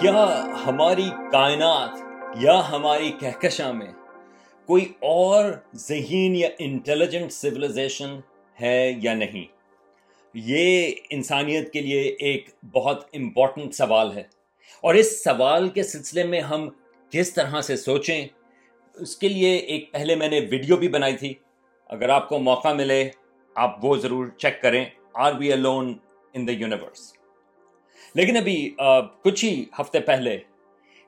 کیا 0.00 0.46
ہماری 0.66 1.08
کائنات 1.32 1.98
یا 2.40 2.70
ہماری 2.70 3.12
کہکشاں 3.20 3.72
میں 3.72 3.86
کوئی 4.66 4.92
اور 5.00 5.44
ذہین 5.74 6.36
یا 6.36 6.48
انٹیلیجنٹ 6.58 7.32
سویلائزیشن 7.32 8.20
ہے 8.60 8.92
یا 8.96 9.14
نہیں؟ 9.14 9.44
یہ 10.34 10.92
انسانیت 11.10 11.72
کے 11.72 11.80
لیے 11.80 12.00
ایک 12.00 12.48
بہت 12.72 13.04
امپورٹنٹ 13.12 13.74
سوال 13.74 14.16
ہے۔ 14.16 14.22
اور 14.80 14.94
اس 14.94 15.24
سوال 15.24 15.68
کے 15.68 15.82
سلسلے 15.82 16.24
میں 16.24 16.40
ہم 16.40 16.68
کس 17.10 17.34
طرح 17.34 17.60
سے 17.60 17.76
سوچیں، 17.76 18.28
اس 18.94 19.16
کے 19.16 19.28
لیے 19.28 19.56
ایک 19.56 19.92
پہلے 19.92 20.14
میں 20.14 20.28
نے 20.28 20.40
ویڈیو 20.50 20.76
بھی 20.76 20.88
بنائی 20.88 21.16
تھی۔ 21.16 21.34
اگر 21.86 22.08
آپ 22.08 22.28
کو 22.28 22.38
موقع 22.38 22.72
ملے، 22.72 23.10
آپ 23.54 23.84
وہ 23.84 23.96
ضرور 23.96 24.26
چیک 24.26 24.62
کریں۔ 24.62 24.84
Are 25.14 25.32
we 25.32 25.52
alone 25.52 25.98
in 26.32 26.46
the 26.46 26.52
universe. 26.52 27.19
لیکن 28.14 28.36
ابھی 28.36 28.58
کچھ 29.22 29.44
ہی 29.44 29.64
ہفتے 29.78 30.00
پہلے 30.00 30.38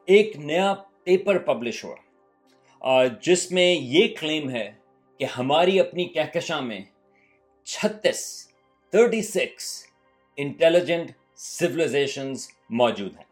ایک 0.09 0.37
نیا 0.37 0.73
پیپر 1.05 1.39
پبلش 1.39 1.85
ہوا 1.85 3.05
جس 3.23 3.51
میں 3.53 3.75
یہ 3.75 4.15
کلیم 4.21 4.51
ہے 4.51 4.71
کہ 5.21 5.27
ہماری 5.39 5.79
اپنی 5.81 6.05
کہکشاں 6.05 6.61
میں 6.63 6.81
چھتیس، 7.67 8.21
تھرٹی 8.93 9.23
سکس 9.23 9.69
انٹیلیجنٹ 10.39 11.11
سولیزیشنز 11.37 12.47
موجود 12.71 13.17
ہیں۔ 13.17 13.31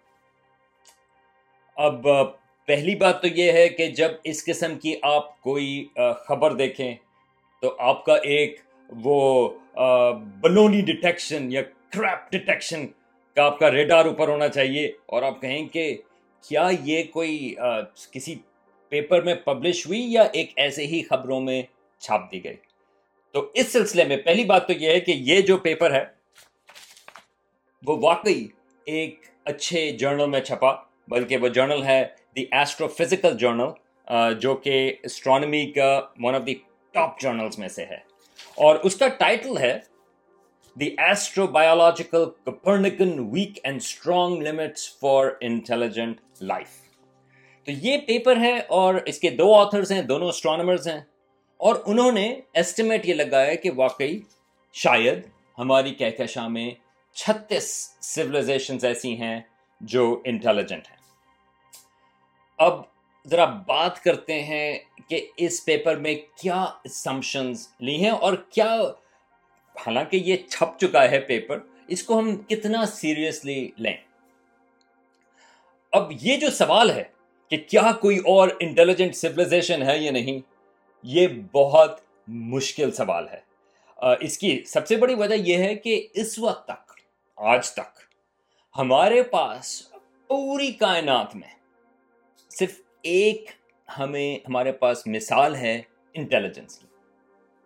اب 1.76 2.06
پہلی 2.68 2.94
بات 2.94 3.20
تو 3.22 3.28
یہ 3.28 3.52
ہے 3.52 3.68
کہ 3.68 3.86
جب 3.90 4.10
اس 4.24 4.44
قسم 4.44 4.78
کی 4.78 4.94
آپ 5.02 5.40
کوئی 5.42 5.86
خبر 6.26 6.54
دیکھیں 6.54 6.94
تو 7.62 7.74
آپ 7.78 8.04
کا 8.04 8.14
ایک 8.34 8.60
وہ 8.88 9.48
بلونی 10.40 10.80
ڈیٹیکشن 10.82 11.52
یا 11.52 11.62
کریپ 11.90 12.30
ڈیٹیکشن 12.32 12.86
کا 13.40 13.46
آپ 13.46 13.58
کا 13.58 13.70
ریڈار 13.70 14.04
اوپر 14.04 14.28
ہونا 14.28 14.48
چاہیے 14.48 14.86
اور 15.06 15.22
آپ 15.22 15.40
کہیں 15.40 15.68
کہ 15.68 15.84
کیا 16.48 16.68
یہ 16.84 17.02
کوئی 17.12 17.54
کسی 18.10 18.34
پیپر 18.88 19.22
میں 19.22 19.34
پبلش 19.34 19.86
ہوئی 19.86 20.12
یا 20.12 20.22
ایک 20.32 20.50
ایسے 20.56 20.86
ہی 20.86 21.02
خبروں 21.02 21.40
میں 21.40 21.62
چھاپ 21.98 22.32
دی 22.32 22.44
گئی؟ 22.44 22.56
تو 23.32 23.50
اس 23.54 23.72
سلسلے 23.72 24.04
میں 24.04 24.16
پہلی 24.16 24.44
بات 24.44 24.66
تو 24.66 24.72
یہ 24.72 24.90
ہے 24.90 25.00
کہ 25.00 25.12
یہ 25.16 25.40
جو 25.40 25.56
پیپر 25.56 25.92
ہے، 25.94 26.04
وہ 27.86 27.98
واقعی 28.02 28.46
ایک 28.84 29.26
اچھے 29.44 29.90
جرنل 29.90 30.28
میں 30.30 30.40
چھپا، 30.40 30.74
بلکہ 31.08 31.36
وہ 31.36 31.48
جرنل 31.48 31.82
ہے 31.84 32.02
دی 32.36 32.44
ایسٹرو 32.50 32.88
فزیکل 32.88 33.38
جرنل 33.38 34.34
جو 34.40 34.54
کہ 34.54 34.94
اسٹرانومی 35.02 35.66
کا 35.72 36.00
one 36.22 36.34
of 36.34 36.46
the 36.46 36.54
top 36.94 37.20
journals 37.20 37.58
میں 37.58 37.68
سے 37.68 37.84
ہے۔ 37.84 37.98
اور 38.54 38.76
اس 38.76 38.96
کا 38.96 39.08
ٹائٹل 39.08 39.58
ہے 39.58 39.78
the 40.74 40.86
astrobiological 41.46 42.24
Copernican 42.44 43.18
weak 43.32 43.58
and 43.62 43.76
strong 43.76 44.42
limits 44.42 44.98
for 44.98 45.26
intelligent 45.40 46.20
life 46.40 46.68
تو 47.64 47.70
یہ 47.70 47.98
پیپر 47.98 48.36
ہے 48.36 48.58
اور 48.58 48.94
اس 48.94 49.18
کے 49.18 49.30
دو 49.30 49.54
آتھرز 49.54 49.92
ہیں، 49.92 50.02
دونوں 50.02 50.28
اسٹرانومرز 50.28 50.88
ہیں۔ 50.88 51.00
اور 51.56 51.74
انہوں 51.86 52.12
نے 52.12 52.40
ایسٹیمیٹ 52.52 53.06
یہ 53.06 53.14
لگایا 53.14 53.54
کہ 53.54 53.70
واقعی 53.76 54.20
شاید 54.72 55.26
ہماری 55.58 55.94
کہکشاں 55.94 56.48
میں 56.48 56.70
چھتیس 57.14 57.96
سولیزیشنز 58.00 58.84
ایسی 58.84 59.20
ہیں 59.20 59.40
جو 59.80 60.22
انٹیلیجنٹ 60.24 60.90
ہیں۔ 60.90 60.96
اب 62.58 62.82
ذرا 63.26 63.44
بات 63.44 64.02
کرتے 64.04 64.42
ہیں 64.42 64.78
کہ 65.08 65.26
اس 65.36 65.64
پیپر 65.64 65.96
میں 65.96 66.14
کیا 66.14 66.66
اسمپشنز 66.84 67.68
لی 67.80 68.02
ہیں 68.02 68.10
اور 68.10 68.34
کیا 68.34 68.76
حالانکہ 69.80 70.16
یہ 70.16 70.36
چھپ 70.48 70.78
چکا 70.78 71.10
ہے 71.10 71.20
پیپر، 71.20 71.58
اس 71.88 72.02
کو 72.02 72.18
ہم 72.18 72.36
کتنا 72.42 72.84
سیریسلی 72.86 73.70
لیں؟ 73.76 73.96
اب 75.92 76.12
یہ 76.20 76.36
جو 76.36 76.50
سوال 76.50 76.90
ہے 76.90 77.04
کہ 77.50 77.56
کیا 77.68 77.90
کوئی 78.00 78.18
اور 78.26 78.48
انٹیلیجنٹ 78.60 79.14
سولیزیشن 79.16 79.82
ہے 79.82 79.98
یا 79.98 80.12
نہیں، 80.12 80.40
یہ 81.04 81.28
بہت 81.52 82.00
مشکل 82.28 82.90
سوال 82.92 83.28
ہے۔ 83.28 83.40
اس 84.20 84.38
کی 84.38 84.50
سب 84.64 84.86
سے 84.86 84.96
بڑی 84.96 85.14
وجہ 85.14 85.34
یہ 85.34 85.56
ہے 85.56 85.74
کہ 85.74 86.06
اس 86.14 86.38
وقت 86.38 86.64
تک، 86.66 86.92
آج 87.38 87.70
تک، 87.72 87.98
ہمارے 88.74 89.22
پاس 89.22 89.82
پوری 90.30 90.70
کائنات 90.72 91.34
میں 91.36 91.48
صرف 92.50 92.80
ایک 93.02 93.50
ہمیں، 93.88 94.38
ہمارے 94.48 94.72
پاس 94.72 95.06
مثال 95.06 95.54
ہے 95.56 95.80
انٹیلیجنس 96.14 96.78
کی، 96.78 96.86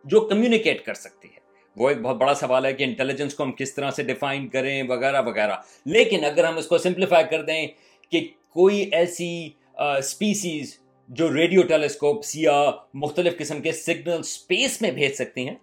جو 0.04 0.20
کمیونیکیٹ 0.20 0.84
کر 0.84 0.94
سکتی 0.94 1.28
ہے۔ 1.28 1.42
وہ 1.76 1.88
ایک 1.88 2.00
بہت 2.00 2.16
بڑا 2.16 2.34
سوال 2.34 2.64
ہے 2.64 2.72
کہ 2.72 2.84
انٹیلیجنس 2.84 3.34
کو 3.34 3.42
ہم 3.42 3.52
کس 3.52 3.74
طرح 3.74 3.90
سے 3.90 4.02
ڈیفائن 4.02 4.48
کریں، 4.48 4.82
وغیرہ 4.82 5.22
وغیرہ۔ 5.22 5.56
لیکن 5.86 6.24
اگر 6.24 6.44
ہم 6.44 6.56
اس 6.56 6.66
کو 6.66 6.78
سمپلیفائی 6.78 7.24
کر 7.30 7.42
دیں 7.42 7.66
کہ 8.10 8.28
کوئی 8.48 8.88
ایسی 8.92 9.50
اسپیسیز 9.72 10.78
جو 11.08 11.34
ریڈیو 11.34 11.62
ٹیلیسکوپس 11.62 12.36
یا 12.36 12.70
مختلف 12.94 13.38
قسم 13.38 13.62
کے 13.62 13.72
سگنل 13.72 14.18
اسپیس 14.18 14.82
میں 14.82 14.90
بھیج 14.90 15.14
سکتی 15.14 15.48
ہیں، 15.48 15.56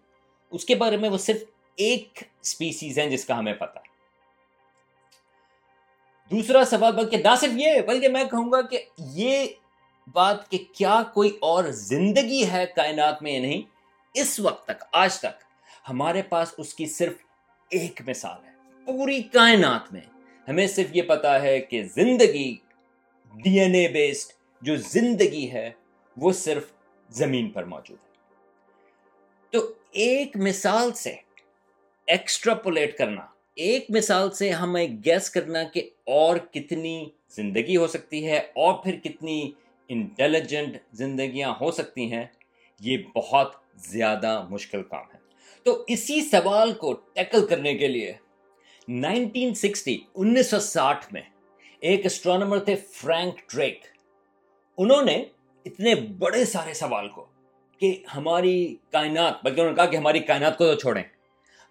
اس 0.52 0.66
کے 0.66 0.76
بارے 0.76 0.98
میں 0.98 1.10
وہ 1.10 1.18
صرف 1.18 1.44
ایک 1.76 2.24
اسپیسیز 2.42 3.00
ہیں 3.00 3.10
جس 3.10 3.26
کا 3.26 3.40
ہمیں 3.40 3.54
پتا 3.54 3.80
ہے 3.80 3.92
دوسرا 6.32 6.66
سوال 6.66 6.92
بلکہ 6.92 7.18
نہ 7.18 7.36
صرف 7.42 7.52
یہ، 7.56 7.82
بلکہ 7.82 8.08
میں 8.08 8.24
کہوں 8.24 8.52
گا 8.52 8.62
کہ 8.62 8.84
یہ 8.98 9.46
بات 10.14 10.52
کہ 10.52 10.58
کیا 10.74 11.04
کوئی 11.14 11.38
اور 11.40 11.64
زندگی 11.64 12.50
ہے 12.52 12.66
کائنات 12.76 13.24
میں 13.24 13.32
یا 13.32 13.40
نہیں، 13.40 13.62
اس 14.14 14.40
وقت 14.40 14.66
تک، 14.66 14.84
آج 14.92 15.20
تک۔ 15.20 15.51
ہمارے 15.86 16.22
پاس 16.22 16.54
اس 16.58 16.74
کی 16.74 16.86
صرف 16.86 17.14
ایک 17.72 18.02
مثال 18.08 18.44
ہے، 18.46 18.52
پوری 18.88 19.22
کائنات 19.24 19.92
میں۔ 19.94 20.02
ہمیں 20.48 20.68
صرف 20.68 20.96
یہ 20.96 21.02
پتا 21.02 21.42
ہے 21.42 21.60
کہ 21.60 21.84
زندگی 21.96 22.56
ڈی 23.34 23.60
این 23.60 23.76
اے 23.76 23.88
بیسڈ 23.88 24.34
جو 24.62 24.76
زندگی 24.88 25.52
ہے، 25.52 25.70
وہ 26.18 26.32
صرف 26.32 26.72
زمین 27.10 27.50
پر 27.50 27.64
موجود 27.64 27.98
ہے۔ 27.98 28.10
تو 29.54 29.60
ایک 29.92 30.38
مثال 30.38 30.94
سے 30.94 31.16
ایکسٹراپولیٹ 32.08 32.98
کرنا، 32.98 33.26
ایک 33.58 33.86
مثال 33.90 34.32
سے 34.32 34.50
ہمیں 34.52 34.88
گیس 35.06 35.30
کرنا 35.30 35.64
کہ 35.64 35.90
اور 36.10 36.38
کتنی 36.52 37.10
زندگی 37.30 37.78
ہو 37.78 37.88
سکتی 37.88 38.26
ہے، 38.28 38.38
اور 38.38 38.74
پھر 38.84 39.00
کتنی 39.04 39.52
انٹیلیجنٹ 39.90 40.78
زندگیاں 40.94 41.54
ہو 41.62 41.72
سکتی 41.72 42.12
ہیں، 42.12 42.26
یہ 42.80 42.98
بہت 43.16 43.56
زیادہ 43.86 44.42
مشکل 44.50 44.84
کام 44.84 45.06
ہے۔ 45.14 45.20
تو 45.66 45.84
اسی 45.88 46.20
سوال 46.22 46.74
کو 46.74 46.94
ٹیکل 47.14 47.46
کرنے 47.46 47.74
کے 47.78 47.88
لیے 47.88 48.14
نائنٹین 48.88 49.54
سکسٹی 49.54 49.98
انیس 50.16 50.50
سو 50.50 50.60
ساٹھ 50.60 51.06
میں 51.14 51.22
ایک 51.80 52.06
اسٹرانومر 52.06 52.60
تھے 52.60 52.76
فرینک 52.94 53.42
ڈریک۔ 53.50 53.86
انہوں 54.78 55.02
نے 55.02 55.24
اتنے 55.66 55.94
بڑے 56.20 56.44
سارے 56.46 56.74
سوال 56.74 57.10
کو 57.10 57.26
کہ 57.82 57.92
ہماری 58.16 58.76
کائنات، 58.92 59.44
بلکہ 59.44 59.60
انہوں 59.60 59.72
نے 59.72 59.76
کہا 59.76 59.86
کہ 59.86 59.98
ہماری 59.98 60.20
کائنات 60.20 60.58
کو 60.58 60.66
تو 60.66 60.80
چھوڑیں، 60.80 61.04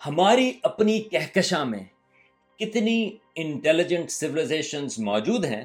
ہماری 0.00 0.52
اپنی 0.62 0.98
کہکشاں 1.02 1.64
میں 1.64 1.82
کتنی 2.60 2.98
انٹیلیجنٹ 3.34 4.10
سولیزیشنز 4.10 4.98
موجود 4.98 5.44
ہیں، 5.44 5.64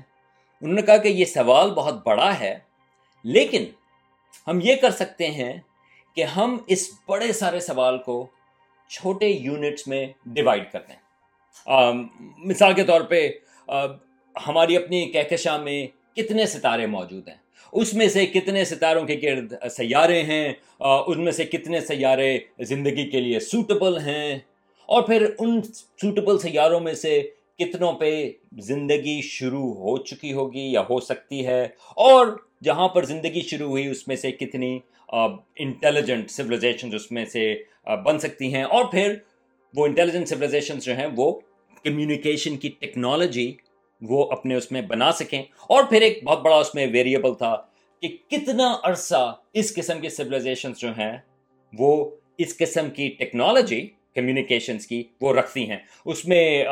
انہوں 0.62 0.76
نے 0.76 0.82
کہا 0.82 0.98
کہ 0.98 1.08
یہ 1.08 1.26
سوال 1.26 1.72
بہت 1.72 2.06
بڑا 2.06 2.40
ہے، 2.40 2.58
لیکن 3.26 3.66
ہم 4.48 4.60
یہ 4.64 4.76
کر 4.76 4.92
سکتے 4.92 5.28
ہیں 5.30 5.54
کہ 6.16 6.24
ہم 6.24 6.58
اس 6.68 6.90
بڑے 7.08 7.32
سارے 7.34 7.60
سوال 7.60 7.98
کو 7.98 8.26
چھوٹے 8.90 9.28
یونٹس 9.28 9.88
میں 9.88 10.06
ڈیوائڈ 10.26 10.64
کر 10.72 10.80
دیں۔ 10.88 10.96
مثال 12.38 12.74
کے 12.74 12.84
طور 12.84 13.02
پہ 13.02 13.32
ہماری 14.36 14.78
اپنی 14.78 15.06
کہکشاں 15.12 15.58
میں 15.60 15.88
کتنے 16.16 16.46
ستارے 16.46 16.86
موجود 16.88 17.28
ہیں؟ 17.28 17.36
اس 17.74 17.94
میں 17.94 18.08
سے 18.10 18.26
کتنے 18.26 18.66
ستاروں 18.66 19.04
کے 19.06 19.20
گرد 19.24 19.54
سیارے 19.72 20.22
ہیں؟ 20.24 20.54
ان 20.80 21.24
میں 21.24 21.32
سے 21.32 21.46
کتنے 21.46 21.82
سیارے 21.82 22.38
زندگی 22.60 23.10
کے 23.10 23.20
لیے 23.20 23.40
سوٹیبل 23.40 23.98
ہیں؟ 23.98 24.40
اور 24.90 25.02
پھر 25.02 25.26
ان 25.40 25.62
سوٹیبل 25.74 26.40
سیاروں 26.40 26.80
میں 26.80 26.94
سے 26.94 27.22
کتنوں 27.60 27.94
پہ 27.94 28.32
زندگی 28.58 29.22
شروع 29.22 29.74
ہو 29.74 29.98
چکی 29.98 30.34
ہوگی 30.34 30.72
یا 30.72 30.82
ہو 30.90 31.00
سکتی 31.00 31.46
ہے؟ 31.48 31.64
اور 32.06 32.28
جہاں 32.64 32.88
پر 32.88 33.06
زندگی 33.06 33.42
شروع 33.42 33.70
ہوئی، 33.70 33.88
اس 33.88 34.08
میں 34.08 34.16
سے 34.16 34.32
کتنی 34.32 34.80
انٹیلیجنٹ 35.56 36.32
سولیزیشن 36.32 36.96
اس 36.96 37.12
میں 37.12 37.26
سے 37.26 37.56
بن 38.06 38.20
سکتی 38.20 38.54
ہیں۔ 38.54 38.64
اور 38.64 38.86
پھر 38.86 39.16
وہ 39.76 39.86
انٹیلیجنٹ 39.86 40.28
سولیزیشن 40.28 40.80
جو 40.80 40.98
ہیں، 40.98 41.08
وہ 41.16 41.40
کمیونیکیشن 41.84 42.58
کی 42.58 42.70
ٹیکنالوجی 42.80 43.54
وہ 44.02 44.32
اپنے 44.32 44.56
اس 44.56 44.72
میں 44.72 44.82
بنا 44.82 45.12
سکیں۔ 45.12 45.42
اور 45.42 45.84
پھر 45.84 46.02
ایک 46.02 46.24
بہت 46.24 46.42
بڑا 46.42 46.56
اس 46.56 46.76
میں 46.76 46.88
ویریبل 46.88 47.34
تھا 47.34 47.56
کہ 48.02 48.18
کتنا 48.30 48.76
عرصہ 48.84 49.36
اس 49.54 49.76
قسم 49.76 50.00
کے 50.00 50.10
سولیزیشنس 50.10 50.80
جو 50.80 50.90
ہیں، 50.90 51.18
وہ 51.78 52.10
اس 52.38 52.58
قسم 52.58 52.90
کی 52.90 53.10
ٹیکنالوجی 53.10 53.88
کمیونیکیشنس 54.16 54.88
کی 54.88 55.04
وہ 55.22 55.34
رکھتی 55.34 55.70
ہیں۔ 55.70 55.78
اس 56.06 56.26
میں 56.26 56.66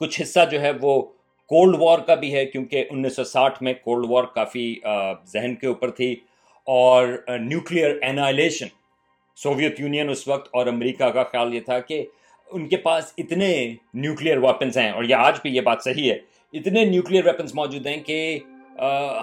کچھ 0.00 0.22
حصہ 0.22 0.40
جو 0.50 0.60
ہے، 0.60 0.70
وہ 0.80 1.02
کولڈ 1.48 1.76
وار 1.78 1.98
کا 1.98 2.14
بھی 2.14 2.34
ہے، 2.34 2.46
کیونکہ 2.46 2.84
انیس 2.90 3.16
سو 3.16 3.24
ساٹھ 3.24 3.62
میں 3.62 3.72
کولڈ 3.72 4.06
وار 4.08 4.24
کافی 4.24 4.74
ذہن 5.24 5.54
کے 5.54 5.66
اوپر 5.66 5.90
تھی۔ 5.90 6.16
اور 6.66 7.08
نیوکلیئر 7.40 7.90
اینائلیشن 8.02 8.66
سوویت 9.36 9.80
یونین 9.80 10.08
اس 10.10 10.26
وقت 10.28 10.48
اور 10.52 10.66
امریکہ 10.66 11.04
کا 11.04 11.22
خیال 11.22 11.54
یہ 11.54 11.60
تھا 11.60 11.78
کہ 11.80 12.04
ان 12.50 12.68
کے 12.68 12.76
پاس 12.76 13.12
اتنے 13.18 13.74
نیوکلیئر 13.94 14.36
ویپنس 14.36 14.76
ہیں 14.76 14.90
اور 14.90 15.04
یہ 15.04 15.14
آج 15.14 15.40
بھی 15.42 15.54
یہ 15.56 15.60
بات 15.60 15.84
صحیح 15.84 16.10
ہے، 16.10 16.18
اتنے 16.52 16.84
نیوکلیر 16.84 17.26
ویپنز 17.26 17.54
موجود 17.54 17.86
ہیں 17.86 17.96
کہ 17.96 18.38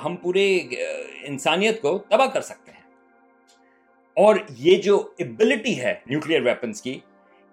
ہم 0.05 0.15
پورے 0.15 0.57
انسانیت 1.23 1.81
کو 1.81 1.97
تباہ 2.09 2.27
کر 2.27 2.41
سکتے 2.41 2.71
ہیں۔ 2.71 2.81
اور 4.17 4.35
یہ 4.57 4.81
جو 4.81 4.97
ایبلٹی 5.17 5.79
ہے 5.79 5.93
نیوکلیر 6.07 6.41
ویپنز 6.41 6.81
کی، 6.81 6.99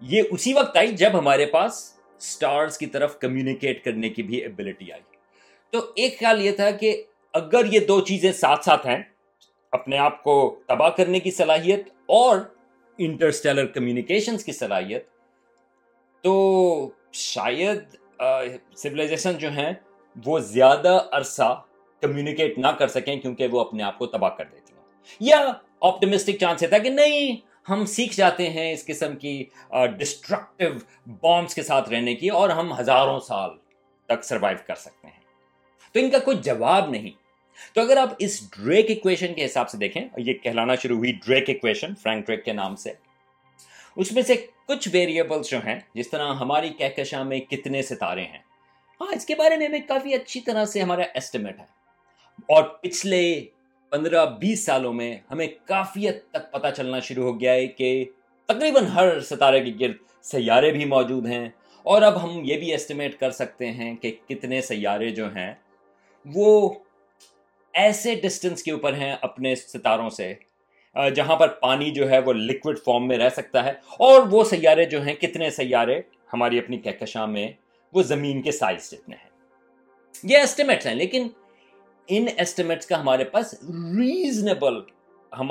یہ 0.01 0.23
اسی 0.31 0.53
وقت 0.55 0.77
آئی 0.77 0.93
جب 0.93 1.19
ہمارے 1.19 1.47
پاس 1.47 1.83
سٹارز 2.21 2.79
کی 2.79 2.87
طرف 2.87 3.19
کمیونیکیٹ 3.19 3.85
کرنے 3.85 4.09
کی 4.09 4.23
بھی 4.23 4.37
ایبلٹی 4.37 4.93
آئی۔ 4.93 5.03
تو 5.73 5.79
ایک 5.97 6.19
خیال 6.19 6.45
یہ 6.45 6.51
تھا 6.51 6.71
کہ 6.71 7.03
اگر 7.35 7.73
یہ 7.73 7.81
دو 7.81 8.01
چیزیں 8.01 8.33
ساتھ 8.33 8.65
ساتھ 8.65 8.87
ہیں 8.87 9.03
اپنے 9.75 9.99
آپ 9.99 10.23
کو 10.23 10.61
تباہ 10.67 10.89
کرنے 10.89 11.21
کی 11.21 11.31
صلاحیت 11.31 11.89
اور 12.07 12.39
انٹرسٹیلر 12.99 13.67
کمیونیکیشنز 13.67 14.45
کی 14.45 14.53
صلاحیت، 14.53 15.09
تو 16.23 16.91
شاید 17.13 17.79
سویلائزیشن 18.77 19.39
جو 19.39 19.51
ہیں، 19.51 19.73
وہ 20.25 20.39
زیادہ 20.39 21.01
عرصہ 21.13 21.63
کمیونیکیٹ 22.01 22.59
نہ 22.59 22.67
کر 22.67 22.89
سکیں 22.89 23.17
کیونکہ 23.17 23.47
وہ 23.47 23.61
اپنے 23.61 23.83
آپ 23.83 23.99
کو 23.99 24.07
تباہ 24.07 24.31
کر 24.31 24.45
دیتی 24.45 24.73
ہیں۔ 24.73 24.85
یا 25.21 25.53
آپٹمسٹک 25.81 26.39
چانس 26.41 26.65
ہے 26.73 26.81
کہ 26.81 26.91
نہیں، 26.91 27.37
ہم 27.71 27.85
سیکھ 27.87 28.17
جاتے 28.17 28.51
ہیں 28.51 28.73
اس 28.73 28.87
قسم 28.87 29.17
کی 29.17 29.45
ڈسٹرکٹیو 29.99 30.71
بامس 31.21 31.55
کے 31.55 31.63
ساتھ 31.63 31.89
رہنے 31.89 32.15
کی 32.15 32.29
اور 32.29 32.49
ہم 32.49 32.79
ہزاروں 32.81 33.21
سال 33.21 33.51
تک 34.07 34.25
سروائیو 34.25 34.59
کر 34.67 34.75
سکتے 34.75 35.09
ہیں۔ 35.09 35.21
تو 35.93 36.01
ان 36.01 36.11
کا 36.11 36.19
کوئی 36.19 36.37
جواب 36.37 36.91
نہیں۔ 36.91 37.24
تو 37.73 37.81
اگر 37.81 37.97
آپ 37.97 38.09
اس 38.19 38.51
ڈریک 38.51 38.87
ایکویشن 38.89 39.35
کے 39.35 39.45
حساب 39.45 39.71
سے 39.71 39.79
دیکھیں 39.79 40.09
یہ 40.17 40.35
کہلانا 40.35 40.75
شروع 40.75 40.97
ہوئی 40.97 41.13
ڈریک 41.13 41.49
ایکویشن 41.49 41.95
فرینک 41.95 42.27
ڈریک 42.27 42.45
کے 42.45 42.53
نام 42.53 42.77
سے، 42.77 42.93
اس 43.97 44.13
میں 44.13 44.23
سے 44.23 44.47
کچھ 44.69 44.89
ویریبلس 44.93 45.51
جو 45.51 45.59
ہیں، 45.67 45.81
جس 45.95 46.11
طرح 46.11 46.35
ہماری 46.35 46.69
کہکشاں 46.69 47.25
میں 47.25 47.41
کتنے 47.41 47.83
ستارے 47.83 48.23
ہیں۔ 48.23 48.39
ہاں 49.01 49.17
اس 49.17 49.27
کے 49.27 49.35
بارے 49.35 49.57
میں 49.57 49.67
ہمیں 49.67 49.81
کافی 49.89 50.15
اچھی 50.15 50.41
طرح 50.41 50.65
سے 50.65 50.81
ہمارا 50.81 51.03
ایسٹیمیٹ 51.03 51.59
ہے۔ 51.59 51.65
اور 52.49 52.63
پچھلے 52.63 53.45
پندرہ 53.91 54.27
بیس 54.27 54.65
سالوں 54.65 54.93
میں 54.93 55.17
ہمیں 55.31 55.47
کافی 55.65 56.09
حد 56.09 56.31
تک 56.31 56.53
پتہ 56.53 56.67
چلنا 56.77 57.01
شروع 57.01 57.25
ہو 57.25 57.41
گیا 57.41 57.53
ہے 57.53 57.67
کہ 57.67 58.05
تقریباً 58.47 58.87
ہر 58.87 59.21
ستارے 59.21 59.61
کے 59.61 59.73
گرد 59.81 59.97
سیارے 60.23 60.71
بھی 60.71 60.85
موجود 60.85 61.27
ہیں۔ 61.27 61.49
اور 61.83 62.03
اب 62.03 62.25
ہم 62.25 62.41
یہ 62.45 62.57
بھی 62.57 62.71
ایسٹیمیٹ 62.71 63.19
کر 63.19 63.31
سکتے 63.31 63.71
ہیں 63.71 63.95
کہ 63.95 64.17
کتنے 64.29 64.61
سیارے 64.61 65.11
جو 65.11 65.35
ہیں، 65.35 65.55
وہ 66.27 66.75
ایسے 67.75 68.15
ڈسٹنس 68.15 68.63
کے 68.63 68.71
اوپر 68.73 68.95
ہیں 68.95 69.15
اپنے 69.23 69.55
ستاروں 69.55 70.09
سے 70.11 70.33
جہاں 71.15 71.37
پر 71.37 71.49
پانی 71.61 71.91
جو 71.91 72.09
ہے 72.11 72.19
وہ 72.19 72.33
لکوڈ 72.33 72.79
فارم 72.79 73.07
میں 73.09 73.19
رہ 73.19 73.29
سکتا 73.29 73.65
ہے، 73.65 73.71
اور 73.99 74.27
وہ 74.31 74.43
سیارے 74.45 74.85
جو 74.85 75.03
ہیں، 75.03 75.15
کتنے 75.15 75.51
سیارے 75.51 76.01
ہماری 76.33 76.59
اپنی 76.59 76.79
کہکشاں 76.79 77.27
میں 77.27 77.47
وہ 77.95 78.03
زمین 78.03 78.43
کے 78.43 78.53
سائز 78.53 78.91
جتنے 78.91 79.17
ہیں۔ 79.17 79.31
یہ 80.25 80.39
ایسٹیمیٹس 80.39 80.87
ہیں، 80.87 80.95
لیکن 80.95 81.29
ان 82.09 82.27
ایسٹیمیٹس 82.37 82.87
کا 82.87 83.01
ہمارے 83.01 83.25
پاس 83.25 83.55
ریزنیبل 83.99 84.81
ہم 85.33 85.51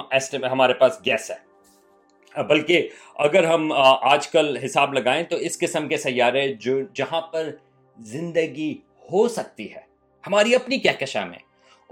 ہمارے 0.51 0.73
پاس 0.73 0.99
گیس 1.05 1.31
ہے۔ 1.31 2.43
بلکہ 2.43 2.87
اگر 3.19 3.43
ہم 3.43 3.71
آج 3.71 4.27
کل 4.27 4.57
حساب 4.57 4.93
لگائیں 4.93 5.23
تو 5.23 5.35
اس 5.37 5.57
قسم 5.59 5.87
کے 5.87 5.97
سیارے 5.97 6.47
جو، 6.55 6.79
جہاں 6.93 7.21
پر 7.21 7.49
زندگی 7.97 8.73
ہو 9.11 9.27
سکتی 9.29 9.73
ہے، 9.73 9.81
ہماری 10.23 10.55
اپنی 10.55 10.77
کہکشاں 10.79 11.25
میں 11.25 11.39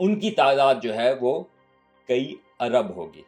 ان 0.04 0.20
کی 0.20 0.32
تعداد 0.32 0.76
جو 0.84 0.96
ہے 0.96 1.14
وہ 1.14 1.44
کئی 2.08 2.36
ارب 2.60 2.96
ہوگی۔ 2.96 3.22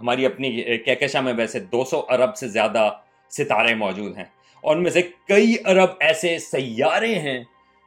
ہماری 0.00 0.26
اپنی 0.26 0.78
کہکشاں 0.78 1.22
میں 1.22 1.32
ویسے 1.32 1.60
دو 1.60 1.84
سو 1.84 2.02
ارب 2.08 2.36
سے 2.36 2.48
زیادہ 2.48 2.90
ستارے 3.30 3.74
موجود 3.74 4.16
ہیں۔ 4.16 4.24
اور 4.60 4.76
ان 4.76 4.82
میں 4.82 4.90
سے 4.90 5.02
کئی 5.02 5.54
ارب 5.66 5.90
ایسے 6.00 6.38
سیارے 6.38 7.18
ہیں 7.18 7.44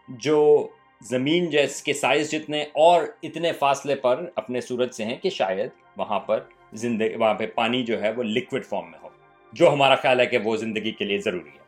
جو 0.07 0.67
زمین 1.01 1.49
جیس 1.49 1.83
کے 1.83 1.93
سائز 1.93 2.31
جتنے 2.31 2.61
اور 2.61 3.03
اتنے 3.23 3.51
فاصلے 3.51 3.95
پر 3.95 4.29
اپنے 4.35 4.61
سورج 4.61 4.93
سے 4.93 5.05
ہیں 5.05 5.17
کہ 5.17 5.29
شاید 5.29 5.69
وہاں 5.97 6.19
پر 6.19 6.39
زندگی 6.73 7.15
وہاں 7.15 7.33
پہ 7.33 7.47
پانی 7.47 7.83
جو 7.83 8.01
ہے 8.01 8.11
وہ 8.11 8.23
لکوڈ 8.23 8.65
فارم 8.65 8.91
میں 8.91 8.99
ہو۔ 9.03 9.09
جو 9.53 9.73
ہمارا 9.73 9.95
خیال 9.95 10.19
ہے 10.19 10.25
کہ 10.25 10.37
وہ 10.37 10.57
زندگی 10.57 10.91
کے 10.91 11.05
لیے 11.05 11.17
ضروری 11.17 11.49
ہے۔ 11.49 11.63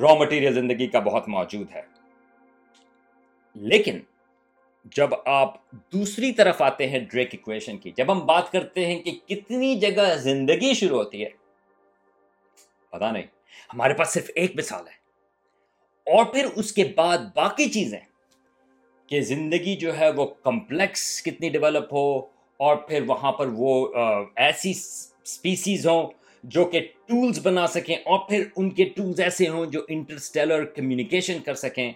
را 0.00 0.14
مٹیریل 0.14 0.54
زندگی 0.54 0.86
کا 0.86 0.98
بہت 0.98 1.28
موجود 1.28 1.66
ہے۔ 1.74 1.82
لیکن 3.54 3.98
جب 4.84 5.10
آپ 5.24 5.54
دوسری 5.92 6.32
طرف 6.32 6.62
آتے 6.62 6.86
ہیں 6.88 6.98
ڈریک 7.00 7.28
ایکویشن 7.32 7.76
کی، 7.78 7.90
جب 7.96 8.10
ہم 8.12 8.24
بات 8.26 8.50
کرتے 8.52 8.86
ہیں 8.86 8.98
کہ 9.02 9.12
کتنی 9.26 9.74
جگہ 9.80 10.14
زندگی 10.22 10.72
شروع 10.74 10.98
ہوتی 10.98 11.22
ہے 11.24 11.28
پتا 12.92 13.10
نہیں، 13.10 13.26
ہمارے 13.70 13.94
پاس 13.94 14.12
صرف 14.14 14.30
ایک 14.34 14.56
مثال 14.56 14.86
ہے۔ 14.86 15.00
اور 16.06 16.24
پھر 16.24 16.46
اس 16.56 16.72
کے 16.72 16.84
بعد 16.96 17.18
باقی 17.34 17.68
چیزیں 17.70 17.98
کہ 19.10 19.20
زندگی 19.22 19.76
جو 19.76 19.96
ہے 19.98 20.10
وہ 20.10 20.26
کمپلیکس 20.44 21.22
کتنی 21.22 21.48
ڈیولپ 21.48 21.92
ہو، 21.92 22.18
اور 22.60 22.76
پھر 22.88 23.02
وہاں 23.06 23.32
پر 23.32 23.46
وہ 23.54 23.72
ایسی 24.36 24.72
سپیسیز 24.74 25.86
ہوں 25.86 26.10
جو 26.44 26.64
کہ 26.64 26.80
ٹولز 27.06 27.38
بنا 27.42 27.66
سکیں، 27.66 27.96
اور 27.96 28.28
پھر 28.28 28.44
ان 28.56 28.70
کے 28.70 28.84
ٹولز 28.96 29.20
ایسے 29.20 29.48
ہوں 29.48 29.66
جو 29.66 29.80
انٹرسٹیلر 29.88 30.64
کمیونیکیشن 30.66 31.38
کر 31.44 31.54
سکیں۔ 31.54 31.92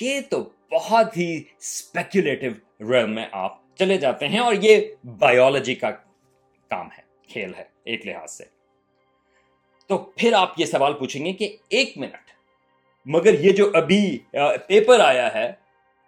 یہ 0.00 0.20
تو 0.30 0.42
بہت 0.72 1.16
ہی 1.16 1.36
اسپیکولیٹو 1.58 2.48
ریل 2.92 3.06
میں 3.06 3.26
آپ 3.32 3.56
چلے 3.78 3.96
جاتے 3.98 4.28
ہیں 4.28 4.38
اور 4.38 4.54
یہ 4.62 4.80
بایولوجی 5.18 5.74
کا 5.74 5.90
کام 6.70 6.88
ہے، 6.88 7.02
کھیل 7.28 7.54
ہے 7.54 7.64
ایک 7.84 8.06
لحاظ 8.06 8.30
سے۔ 8.30 8.44
تو 9.90 9.98
پھر 10.16 10.32
آپ 10.32 10.60
یہ 10.60 10.66
سوال 10.66 10.92
پوچھیں 10.94 11.24
گے 11.24 11.32
کہ 11.32 11.56
ایک 11.68 11.96
منٹ، 11.98 12.30
مگر 13.06 13.40
یہ 13.40 13.52
جو 13.52 13.70
ابھی 13.74 14.18
پیپر 14.66 15.00
آیا 15.00 15.32
ہے، 15.34 15.50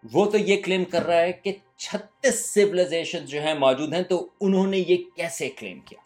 وہ 0.05 0.25
تو 0.31 0.39
یہ 0.39 0.63
کلیم 0.63 0.85
کر 0.85 1.07
رہا 1.07 1.21
ہے 1.21 1.33
کہ 1.33 1.53
چھتیس 1.77 2.45
سیولائزیشن 2.47 3.25
جو 3.27 3.43
ہیں 3.43 3.55
موجود 3.55 3.95
ہیں، 3.95 4.03
تو 4.03 4.27
انہوں 4.41 4.67
نے 4.67 4.79
یہ 4.79 4.97
کیسے 5.17 5.49
کلیم 5.49 5.81
کیا؟ 5.81 5.99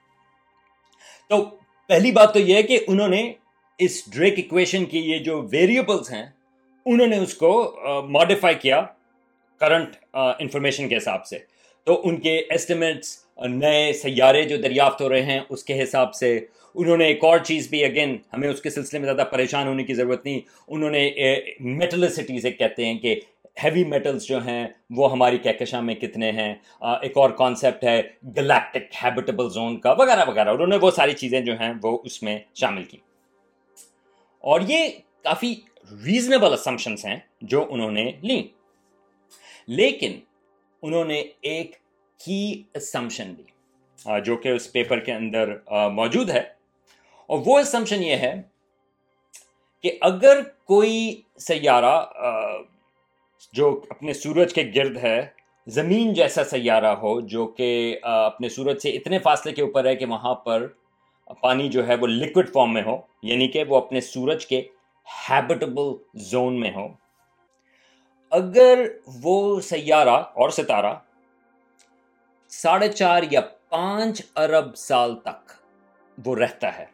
تو 1.31 1.45
پہلی 1.91 2.13
بات 2.13 2.33
تو 2.33 2.39
یہ 2.39 2.55
ہے 2.55 2.63
کہ 2.63 2.79
انہوں 2.89 3.09
نے 3.09 3.33
اس 3.81 4.03
ڈریک 4.11 4.35
ایکویشن 4.37 4.85
کی 4.85 4.99
یہ 4.99 5.19
جو 5.19 5.41
ویریبلس 5.51 6.11
ہیں 6.13 6.25
انہوں 6.93 7.07
نے 7.07 7.19
اس 7.19 7.35
کو 7.35 7.81
ماڈیفائی 8.09 8.55
کیا 8.55 8.83
کرنٹ 9.61 9.97
انفارمیشن 10.13 10.89
کے 10.89 10.97
حساب 10.97 11.27
سے۔ 11.27 11.39
تو 11.85 12.01
ان 12.05 12.17
کے 12.17 12.37
ایسٹیمیٹس 12.49 13.19
نئے 13.37 13.93
سیارے 13.93 14.43
جو 14.43 14.57
دریافت 14.57 15.01
ہو 15.01 15.09
رہے 15.09 15.23
ہیں، 15.23 15.41
اس 15.49 15.65
کے 15.65 15.83
حساب 15.83 16.15
سے۔ 16.15 16.45
انہوں 16.75 16.97
نے 16.97 17.05
ایک 17.05 17.25
اور 17.25 17.39
چیز 17.39 17.71
بھی 17.71 17.85
اگین 17.85 18.17
ہمیں 18.33 18.49
اس 18.49 18.63
کے 18.63 18.71
سلسلے 18.71 19.01
میں 19.01 19.13
زیادہ 19.13 19.29
پریشان 19.29 19.67
ہونے 19.67 19.85
کی 19.85 19.95
ضرورت 19.95 20.25
نہیں۔ 20.25 20.41
انہوں 20.69 20.91
نے 20.91 21.11
میٹلسٹی 21.61 22.41
سے 22.41 22.51
کہتے 22.51 22.87
ہیں 22.87 22.99
کہ 22.99 23.21
ہیوی 23.65 23.85
میٹلز 23.85 24.25
جو 24.25 24.39
ہیں، 24.39 24.67
وہ 24.91 25.13
ہماری 25.13 25.39
کہکشاں 25.39 25.83
میں 25.83 25.95
کتنے 25.95 26.31
ہیں۔ 26.31 26.55
ایک 26.81 27.13
اور 27.17 27.31
کانسیپٹ 27.31 27.85
ہے 27.85 28.03
گلیکٹک 28.37 29.05
ہیبیٹیبل 29.05 29.51
زون 29.51 29.81
کا، 29.81 29.93
وغیرہ 29.93 30.25
وغیرہ۔ 30.29 30.49
انہوں 30.49 30.67
نے 30.67 30.77
وہ 30.77 30.91
ساری 30.91 31.13
چیزیں 31.13 31.41
جو 31.41 31.53
ہیں، 31.53 31.73
وہ 31.83 31.99
اس 32.05 32.23
میں 32.23 32.39
شامل 32.55 32.85
کی۔ 32.85 32.97
اور 34.39 34.61
یہ 34.69 34.89
کافی 35.25 35.55
ریزنیبل 35.93 36.53
اسمپشنس 36.53 37.05
ہیں 37.05 37.17
جو 37.41 37.67
انہوں 37.71 37.91
نے 37.91 38.13
لیں۔ 38.23 38.43
لیکن 39.67 40.19
انہوں 40.83 41.05
نے 41.05 41.25
ایک 41.41 41.77
کی 42.25 42.63
اسمپشن 42.75 43.35
لی 43.39 43.43
جو 44.25 44.37
کہ 44.37 44.49
اس 44.49 44.73
پیپر 44.73 44.99
کے 44.99 45.13
اندر 45.13 45.55
موجود 45.91 46.31
ہے۔ 46.31 46.43
اور 47.27 47.39
وہ 47.47 47.59
اسمپشن 47.59 48.03
یہ 48.03 48.17
ہے 48.17 48.43
کہ 49.83 49.99
اگر 50.01 50.41
کوئی 50.65 51.23
سیارہ 51.39 52.07
جو 53.53 53.81
اپنے 53.91 54.13
سورج 54.13 54.55
کے 54.55 54.71
گرد 54.75 54.97
ہے، 54.97 55.27
زمین 55.67 56.13
جیسا 56.13 56.45
سیارہ 56.45 56.95
ہو، 56.95 57.21
جو 57.21 57.47
کہ 57.47 57.99
اپنے 58.03 58.49
سورج 58.49 58.79
سے 58.79 58.91
اتنے 58.91 59.19
فاصلے 59.19 59.53
کے 59.53 59.63
اوپر 59.63 59.85
ہے 59.85 59.97
کہ 59.97 60.07
وہاں 60.07 60.35
پر 60.35 60.67
پانی 61.41 61.69
جو 61.69 61.89
ہے 61.89 61.95
وہ 61.95 62.07
لکوڈ 62.07 62.53
فارم 62.53 62.73
میں 62.75 62.83
ہو 62.83 62.97
یعنی 63.23 63.49
کہ 63.49 63.65
وہ 63.69 63.77
اپنے 63.77 64.01
سورج 64.01 64.47
کے 64.47 64.63
ہیبٹیبل 65.09 65.93
زون 66.31 66.61
میں 66.61 66.71
ہو 66.75 66.87
اگر 68.33 68.87
وہ 69.23 69.61
سیارہ 69.61 70.17
اور 70.35 70.51
ستارہ 70.51 70.95
ساڑھے 72.53 72.89
چار 72.93 73.23
یا 73.31 73.41
پانچ 73.69 74.21
ارب 74.37 74.75
سال 74.77 75.15
تک 75.21 75.53
وہ 76.19 76.35
رہتا 76.37 76.77
ہے، 76.79 76.85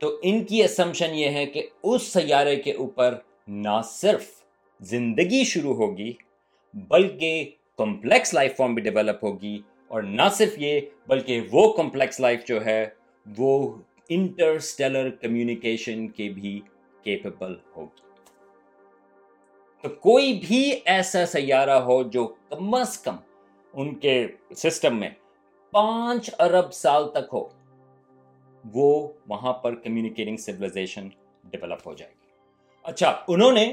تو 0.00 0.18
ان 0.22 0.44
کی 0.44 0.62
اسمپشن 0.64 1.14
یہ 1.14 1.30
ہے 1.30 1.44
کہ 1.46 1.66
اس 1.82 2.02
سیارے 2.12 2.56
کے 2.56 2.72
اوپر 2.74 3.14
نہ 3.48 3.80
صرف 3.90 4.26
زندگی 4.82 5.42
شروع 5.44 5.74
ہوگی، 5.74 6.12
بلکہ 6.90 7.50
کمپلیکس 7.78 8.34
لائف 8.34 8.56
فارم 8.56 8.74
بھی 8.74 8.82
ڈیولپ 8.82 9.24
ہوگی، 9.24 9.56
اور 9.88 10.02
نہ 10.02 10.28
صرف 10.34 10.58
یہ، 10.58 10.80
بلکہ 11.08 11.48
وہ 11.50 11.72
کمپلیکس 11.72 12.20
لائف 12.20 12.44
جو 12.46 12.64
ہے، 12.64 12.84
وہ 13.26 13.76
انٹرسٹیلر 14.10 15.10
کمیونیکیشن 15.20 16.06
کے 16.08 16.28
بھی 16.30 16.60
کیپیبل 17.04 17.54
ہوگی 17.76 18.02
تو 19.84 19.88
کوئی 20.00 20.32
بھی 20.38 20.60
ایسا 20.84 21.24
سیارہ 21.26 21.78
ہو 21.80 22.02
جو 22.02 22.26
کم 22.50 22.74
از 22.74 22.96
کم 22.98 23.16
ان 23.74 23.94
کے 23.94 24.14
سسٹم 24.56 24.98
میں 25.00 25.10
پانچ 25.72 26.30
ارب 26.38 26.72
سال 26.72 27.08
تک 27.10 27.32
ہو 27.32 27.44
وہ 28.64 28.86
وہاں 29.28 29.52
پر 29.52 29.74
کمیونیکیٹنگ 29.74 30.36
سویلائزیشن 30.36 31.08
ڈیولپ 31.44 31.86
ہو 31.86 31.94
جائے 31.94 32.10
گی 32.10 32.32
اچھا 32.84 33.10
انہوں 33.28 33.52
نے 33.52 33.72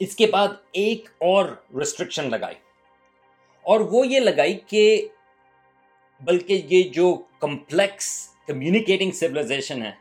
اس 0.00 0.16
کے 0.16 0.26
بعد 0.26 0.48
ایک 0.72 1.08
اور 1.20 1.46
ریسٹرکشن 1.78 2.30
لگائی 2.30 2.56
اور 3.64 3.80
وہ 3.90 4.06
یہ 4.06 4.20
لگائی 4.20 4.58
کہ 4.66 4.84
بلکہ 6.20 6.62
یہ 6.70 6.88
جو 6.92 7.14
کمپلیکس 7.40 8.08
کمیونیکیٹنگ 8.46 9.10
سولیزیشن 9.10 9.82
ہے 9.82 9.92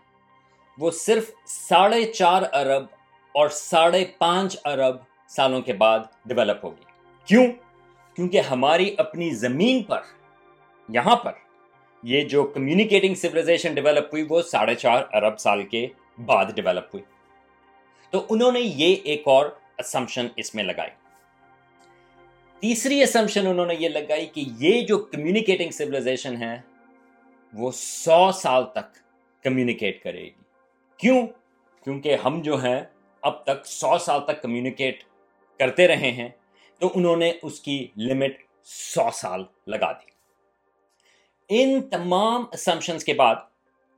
وہ 0.78 0.92
صرف 0.92 1.32
ساڑھے 1.46 2.14
چار 2.14 2.42
ارب 2.54 2.86
اور 3.32 3.50
ساڑھے 3.50 4.06
پانچ 4.18 4.58
ارب 4.66 4.96
سالوں 5.28 5.62
کے 5.62 5.74
بعد 5.74 6.00
ڈیولپ 6.26 6.66
ہوگی۔ 6.66 6.84
کیوں؟ 7.26 7.48
کیونکہ 8.16 8.42
ہماری 8.42 8.96
اپنی 8.98 9.30
زمین 9.30 9.84
پر، 9.84 10.00
یہاں 10.90 11.16
پر 11.16 11.32
یہ 12.04 12.22
جو 12.22 12.44
کمیونیکیٹنگ 12.44 13.16
سولیزیشن 13.16 13.74
ڈیولپ 13.74 14.06
ہوئی، 14.06 14.26
وہ 14.30 14.42
ساڑھے 14.42 14.76
چار 14.76 15.04
ارب 15.14 15.40
سال 15.40 15.64
کے 15.64 15.88
بعد 16.26 16.46
ڈیولپ 16.56 16.86
ہوئی۔ 16.94 17.04
تو 18.10 18.26
انہوں 18.30 18.52
نے 18.52 18.60
یہ 18.60 18.96
ایک 19.04 19.22
اور 19.26 19.46
اسمپشن 19.78 20.28
اس 20.36 20.56
میں 20.56 20.64
لگائی۔ 20.64 20.90
تیسری 22.60 23.04
اسمپشن 23.04 23.48
انہوں 23.48 23.66
نے 23.66 23.76
یہ 23.80 23.90
لگائی 23.90 24.26
کہ 24.26 24.44
یہ 24.60 24.82
جو 24.82 24.98
کمیونیکیٹنگ 24.98 25.72
سولیزیشن 25.72 26.38
ہے، 26.38 26.62
وہ 27.54 27.72
سو 27.76 28.32
سال 28.32 28.64
تک 28.66 28.96
کمیونیکیٹ 29.44 30.04
کرے 30.04 30.24
گی۔ 30.24 30.43
کیوں؟ 31.04 31.28
کیونکہ 31.84 32.16
ہم 32.26 32.42
جو 32.42 32.64
ہیں 32.64 32.82
اب 33.22 33.44
تک 33.44 33.66
سو 33.66 33.98
سال 33.98 34.26
تک 34.26 34.42
کمیونیکیٹ 34.42 35.04
کرتے 35.60 35.88
رہے 35.88 36.12
ہیں، 36.12 36.30
تو 36.80 36.90
انہوں 36.96 37.18
نے 37.18 37.32
اس 37.42 37.60
کی 37.60 37.88
لمٹ 37.98 38.32
سو 38.64 39.10
سال 39.14 39.44
لگا 39.68 39.92
دی۔ 39.92 40.12
ان 41.50 41.82
تمام 41.82 42.46
اسمپشنس 42.52 43.04
کے 43.04 43.14
بعد 43.14 43.36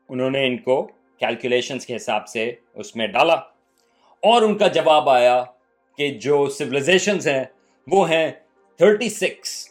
انہوں 0.10 0.30
نے 0.30 0.48
ان 0.48 0.58
کو 0.58 0.88
کیلکولیشنس 1.18 1.86
کے 1.86 1.96
حساب 1.96 2.28
سے 2.28 2.56
اس 2.74 2.96
میں 2.96 3.08
ڈالا 3.08 3.34
اور 4.24 4.42
ان 4.42 4.58
کا 4.58 4.68
جواب 4.68 5.10
آیا 5.10 5.44
کہ 5.98 6.10
جو 6.10 6.50
سولیزیشنز 6.50 7.28
ہیں 7.28 7.44
وہ 7.88 8.10
ہیں 8.10 8.32
thirty 8.78 9.10
six 9.10 9.70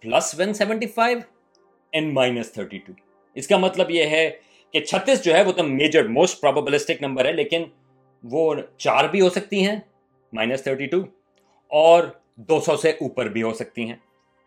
plus 0.00 0.34
one 0.38 0.54
seventy 0.54 0.86
five 0.86 1.18
and 1.92 2.12
minus 2.12 2.52
thirty 2.52 2.78
two 2.78 2.92
اس 3.34 3.48
کا 3.48 3.56
مطلب 3.56 3.90
یہ 3.90 4.04
ہے 4.04 4.30
کہ 4.72 4.80
چھتیس 4.80 5.24
جو 5.24 5.34
ہے 5.34 5.42
وہ 5.42 5.52
تو 5.52 5.62
میجر 5.62 6.08
موسٹ 6.08 6.40
پروبلسٹک 6.40 7.02
نمبر 7.02 7.24
ہے، 7.24 7.32
لیکن 7.32 7.62
وہ 8.24 8.54
چار 8.78 9.04
بھی 9.04 9.20
ہو 9.20 9.30
سکتی 9.30 9.66
ہیں 9.66 9.76
مائنس 10.32 10.62
تھرٹی 10.62 10.86
ٹو 10.86 11.00
اور 11.70 12.04
دو 12.36 12.60
سو 12.60 12.76
سے 12.76 12.90
اوپر 12.90 13.28
بھی 13.28 13.42
ہو 13.42 13.52
سکتی 13.54 13.88
ہیں، 13.88 13.96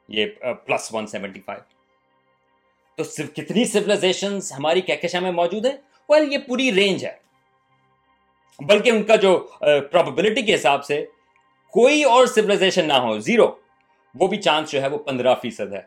یہ 0.10 0.26
پلس 0.66 0.94
ون 0.94 1.08
سیونٹی 1.08 1.42
فائیو 1.46 1.64
تو 2.98 3.04
صرف 3.04 3.34
کتنی 3.34 3.66
سولیزیشن 3.66 4.38
ہماری 4.58 4.82
کہکشاں 4.82 5.22
میں 5.22 5.32
موجود 5.32 5.66
ہیں؟ 5.66 5.78
ویل 6.10 6.32
یہ 6.34 6.38
پوری 6.38 6.72
رینج 6.74 7.06
ہے۔ 7.06 7.16
بلکہ 8.60 8.90
ان 8.90 9.04
کا 9.04 9.16
جو 9.16 9.38
پرابلٹی 9.92 10.42
کے 10.42 10.56
حساب 10.56 10.86
سے 10.86 11.06
کوئی 11.74 12.04
اور 12.04 12.26
سولیزیشن 12.26 12.88
نہ 12.88 12.94
ہو 12.94 13.18
زیرو 13.20 13.48
وہ 14.16 14.28
بھی 14.28 14.38
چانس 14.38 14.72
جو 14.72 14.82
ہے 14.82 14.88
وہ 14.88 14.98
پندرہ 14.98 15.36
فیصد 15.42 15.74
ہے۔ 15.74 15.82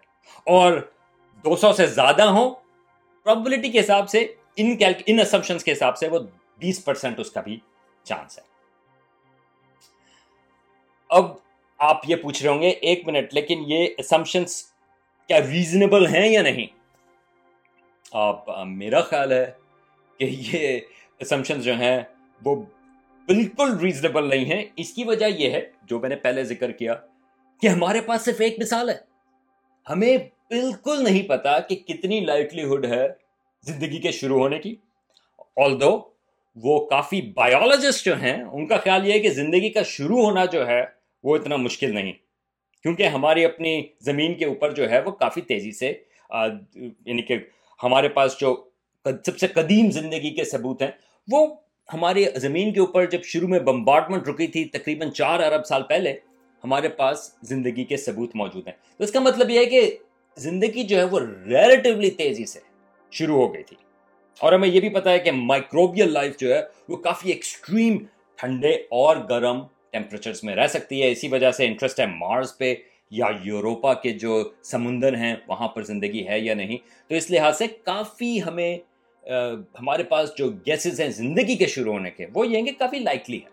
اور 0.47 0.73
دو 1.45 1.57
سو 1.57 1.73
سے 1.73 1.87
زیادہ 1.87 2.23
ہوں 2.23 2.51
پرابلٹی 3.25 3.71
کے 3.71 3.81
حساب 3.81 4.09
سے 4.09 4.27
ان 4.57 4.77
ان 5.07 5.21
اسمپشنس 5.21 5.65
کے 5.65 5.73
حساب 5.73 5.97
سے 5.99 6.09
وہ 6.09 6.19
بیس 6.59 6.85
پرسینٹ 6.85 7.21
اس 7.21 7.31
کا 7.31 7.41
بھی 7.41 7.59
چانس 8.05 8.39
ہے۔ 8.39 8.43
اب 11.11 11.25
آپ 11.79 12.09
یہ 12.09 12.17
پوچھ 12.17 12.43
رہے 12.43 12.51
ہوں 12.51 12.63
گے، 12.63 12.69
ایک 12.69 13.07
منٹ، 13.09 13.35
لیکن 13.35 13.65
یہ 13.67 13.87
اسمپشنس 13.99 14.63
کیا 15.29 15.41
ریزنیبل 15.41 16.07
ہیں 16.07 16.27
یا 16.29 16.43
نہیں؟ 16.43 16.67
آپ 18.13 18.45
میرا 18.67 19.01
خیال 19.01 19.33
ہے 19.33 19.51
کہ 20.21 20.25
یہ 20.25 20.79
اسمپشنس 21.19 21.65
جو 21.65 21.75
ہیں 21.75 22.01
وہ 22.45 22.57
بالکل 23.29 23.79
ریزنیبل 23.79 24.29
نہیں 24.29 24.45
ہیں۔ 24.45 24.65
اس 24.77 24.93
کی 24.93 25.05
وجہ 25.05 25.27
یہ 25.27 25.51
ہے، 25.51 25.61
جو 25.83 26.01
میں 26.01 26.09
نے 26.09 26.17
پہلے 26.17 26.45
ذکر 26.45 26.73
کیا، 26.73 26.95
کہ 27.63 27.67
ہمارے 27.67 28.01
پاس 28.01 28.25
صرف 28.25 28.41
ایک 28.41 28.59
مثال 28.59 28.91
ہے۔ 28.91 28.97
ہمیں 29.91 30.17
بالکل 30.51 31.05
نہیں 31.05 31.23
پتا 31.29 31.59
کہ 31.61 31.77
کتنی 31.77 32.21
لائٹلی 32.21 32.63
ہے 32.91 33.09
زندگی 33.63 33.99
کے 33.99 34.11
شروع 34.11 34.39
ہونے 34.39 34.59
کی۔ 34.59 34.75
آل 35.57 35.81
دو 35.81 36.01
وہ 36.57 36.87
کافی 36.87 37.21
بایولوجسٹ 37.23 38.05
جو 38.07 38.21
ہیں، 38.21 38.43
ان 38.43 38.67
کا 38.67 38.77
خیال 38.77 39.07
یہ 39.09 39.13
ہے 39.13 39.19
کہ 39.19 39.31
زندگی 39.31 39.71
کا 39.71 39.83
شروع 39.83 40.23
ہونا 40.23 40.45
جو 40.45 40.67
ہے، 40.67 40.85
وہ 41.23 41.37
اتنا 41.37 41.57
مشکل 41.57 41.95
نہیں۔ 41.95 42.13
کیونکہ 42.83 43.03
ہماری 43.03 43.45
اپنی 43.45 43.83
زمین 44.01 44.35
کے 44.35 44.45
اوپر 44.45 44.75
جو 44.75 44.91
ہے، 44.91 45.01
وہ 45.01 45.11
کافی 45.11 45.41
تیزی 45.41 45.73
سے 45.73 45.93
یعنی 47.07 47.23
کہ 47.23 47.39
ہمارے 47.83 48.09
پاس 48.09 48.37
جو 48.41 48.65
سب 49.05 49.39
سے 49.39 49.47
قدیم 49.47 49.91
زندگی 49.91 50.31
کے 50.31 50.45
ثبوت 50.45 50.83
ہیں، 50.83 50.91
وہ 51.33 51.47
ہماری 51.95 52.25
زمین 52.37 52.73
کے 52.73 52.81
اوپر 52.81 53.07
جب 53.07 53.23
شروع 53.23 53.49
میں 53.49 53.59
بمبارڈمنٹ 53.59 54.29
رکی 54.29 54.47
تھی 54.47 54.65
تقریباً 54.65 55.11
چار 55.11 55.41
ارب 55.41 55.67
سال 55.67 55.83
پہلے، 55.83 56.13
ہمارے 56.65 56.89
پاس 56.89 57.31
زندگی 57.43 57.85
کے 57.85 57.97
ثبوت 57.97 58.31
موجود 58.35 58.67
ہیں۔ 58.67 58.75
تو 58.99 59.05
اس 59.05 59.13
کا 59.13 59.21
مطلب 59.21 59.51
یہ 59.51 59.59
ہے 59.59 59.65
کہ 59.65 59.99
زندگی 60.39 60.83
جو 60.83 60.99
ہے 60.99 61.05
وہ 61.05 61.21
ریلیٹیولی 61.47 62.11
تیزی 62.11 62.47
سے 62.47 62.61
شروع 63.11 63.37
ہو 63.37 63.55
گئی 63.55 63.63
تھی۔ 63.63 63.77
اور 64.39 64.53
ہمیں 64.53 64.69
یہ 64.69 64.81
بھی 64.81 64.89
پتا 64.89 65.11
ہے 65.11 65.19
کہ 65.19 65.33
مائکروبیل 65.33 66.13
لائف 66.13 66.37
جو 66.39 66.55
ہے 66.55 66.63
وہ 66.89 66.97
کافی 66.97 67.31
ایکسٹریم 67.31 67.99
ٹھنڈے 68.35 68.71
اور 68.71 69.17
گرم 69.17 69.61
ٹیمپریچرز 69.91 70.45
میں 70.45 70.57
رہ 70.57 70.67
سکتی 70.67 71.03
ہے۔ 71.03 71.11
اسی 71.11 71.29
وجہ 71.29 71.51
سے 71.51 71.67
انٹرسٹ 71.67 72.01
ہے 72.01 72.07
مارس 72.07 72.59
پہ 72.59 72.75
یا 73.11 73.27
یوروپا 73.43 73.95
کے 73.95 74.11
جو 74.11 74.49
سمندر 74.63 75.17
ہیں، 75.17 75.37
وہاں 75.49 75.69
پر 75.69 75.83
زندگی 75.83 76.29
ہے 76.29 76.41
یا 76.41 76.55
نہیں۔ 76.55 76.77
تو 77.09 77.15
اس 77.15 77.31
لحاظ 77.31 77.59
سے 77.59 77.67
کافی 77.67 78.43
ہمیں 78.43 78.79
ہمارے 79.81 80.03
پاس 80.03 80.31
جو 80.37 80.51
گیسز 80.51 81.01
ہیں 81.01 81.09
زندگی 81.09 81.57
کے 81.57 81.67
شروع 81.67 81.93
ہونے 81.93 82.11
کے، 82.11 82.27
وہ 82.35 82.47
یہ 82.47 82.63
کہ 82.63 82.73
کافی 82.79 82.99
لائکلی 82.99 83.37
ہے 83.37 83.49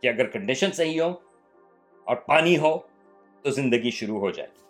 کہ 0.00 0.08
اگر 0.08 0.26
کنڈیشن 0.26 0.72
صحیح 0.72 1.00
ہو 1.00 1.14
اور 2.04 2.16
پانی 2.16 2.58
ہو 2.58 2.78
تو 3.42 3.50
زندگی 3.50 3.90
شروع 3.90 4.18
ہو 4.18 4.30
جائے۔ 4.30 4.67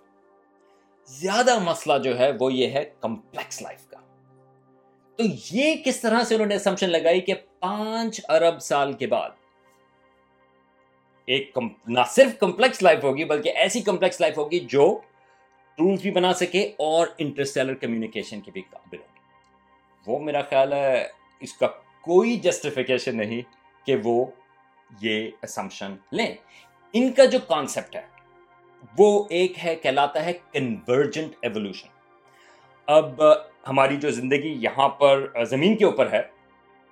زیادہ 1.09 1.59
مسئلہ 1.59 1.99
جو 1.99 2.19
ہے 2.19 2.31
وہ 2.41 2.53
یہ 2.53 2.71
ہے 2.71 2.91
کمپلیکس 3.01 3.63
لائف 3.63 3.87
کا۔ 3.89 3.97
تو 5.17 5.25
یہ 5.53 5.77
کس 5.85 6.01
طرح 6.01 6.23
سے 6.23 6.35
انہوں 6.35 6.49
نے 6.49 6.55
اسمپشن 6.55 6.91
لگائی 6.91 7.21
کہ 7.21 7.35
پانچ 7.59 8.21
ارب 8.29 8.61
سال 8.63 8.93
کے 8.93 9.07
بعد 9.07 9.31
ایک 11.27 11.59
نہ 11.87 12.01
صرف 12.09 12.39
کمپلیکس 12.39 12.83
لائف 12.83 13.05
ہوگی 13.05 13.25
بلکہ 13.25 13.49
ایسی 13.49 13.81
کمپلیکس 13.81 14.21
لائف 14.21 14.39
ہوگی 14.39 14.61
جو 14.61 15.01
ٹولس 15.77 16.01
بھی 16.01 16.11
بنا 16.11 16.35
سکے 16.35 16.73
اور 16.77 17.07
انٹرسٹیلر 17.19 17.75
کمیونیکیشن 17.75 18.41
کی 18.41 18.51
بھی 18.51 18.63
قابل 18.71 18.99
ہوگی 18.99 19.21
وہ 20.07 20.19
میرا 20.19 20.43
خیال 20.43 20.73
ہے 20.73 21.09
اس 21.41 21.53
کا 21.53 21.67
کوئی 22.01 22.37
جسٹیفیکیشن 22.37 23.17
نہیں 23.17 23.41
کہ 23.87 23.97
وہ 24.05 24.25
یہ 25.01 25.31
اسمپشن 25.43 25.97
لیں۔ 26.13 26.35
ان 26.93 27.13
کا 27.13 27.25
جو 27.25 27.39
کانسیپٹ 27.39 27.97
ہے 27.97 28.18
وہ 28.99 29.25
ایک 29.31 29.65
ہے، 29.65 29.75
کہلاتا 29.77 30.25
ہے 30.25 30.33
کنورجنٹ 30.53 31.35
ایوولوشن 31.43 31.89
اب 32.89 33.23
ہماری 33.69 33.97
جو 33.97 34.11
زندگی 34.11 34.55
یہاں 34.61 34.89
پر، 34.99 35.27
زمین 35.51 35.77
کے 35.77 35.85
اوپر 35.85 36.13
ہے، 36.13 36.23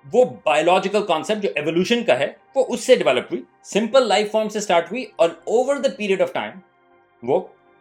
وہ 0.05 0.23
بایولوجیکل 0.45 1.05
کانسیپٹ 1.05 1.43
جو 1.43 1.49
ایولیوشن 1.55 2.03
کا 2.03 2.17
ہے، 2.19 2.27
وہ 2.55 2.65
اس 2.67 2.85
سے 2.85 2.95
ڈیولپ 2.95 3.31
ہوئی 3.31 3.41
سمپل 3.65 4.07
لائف 4.07 4.31
فارم 4.31 4.49
سے 4.49 4.59
اسٹارٹ 4.59 4.91
ہوئی 4.91 5.05
اور 5.15 5.29
over 5.29 5.75
the 5.75 5.89
period 5.97 6.21
of 6.21 6.33
time 6.33 6.59
وہ 7.23 7.39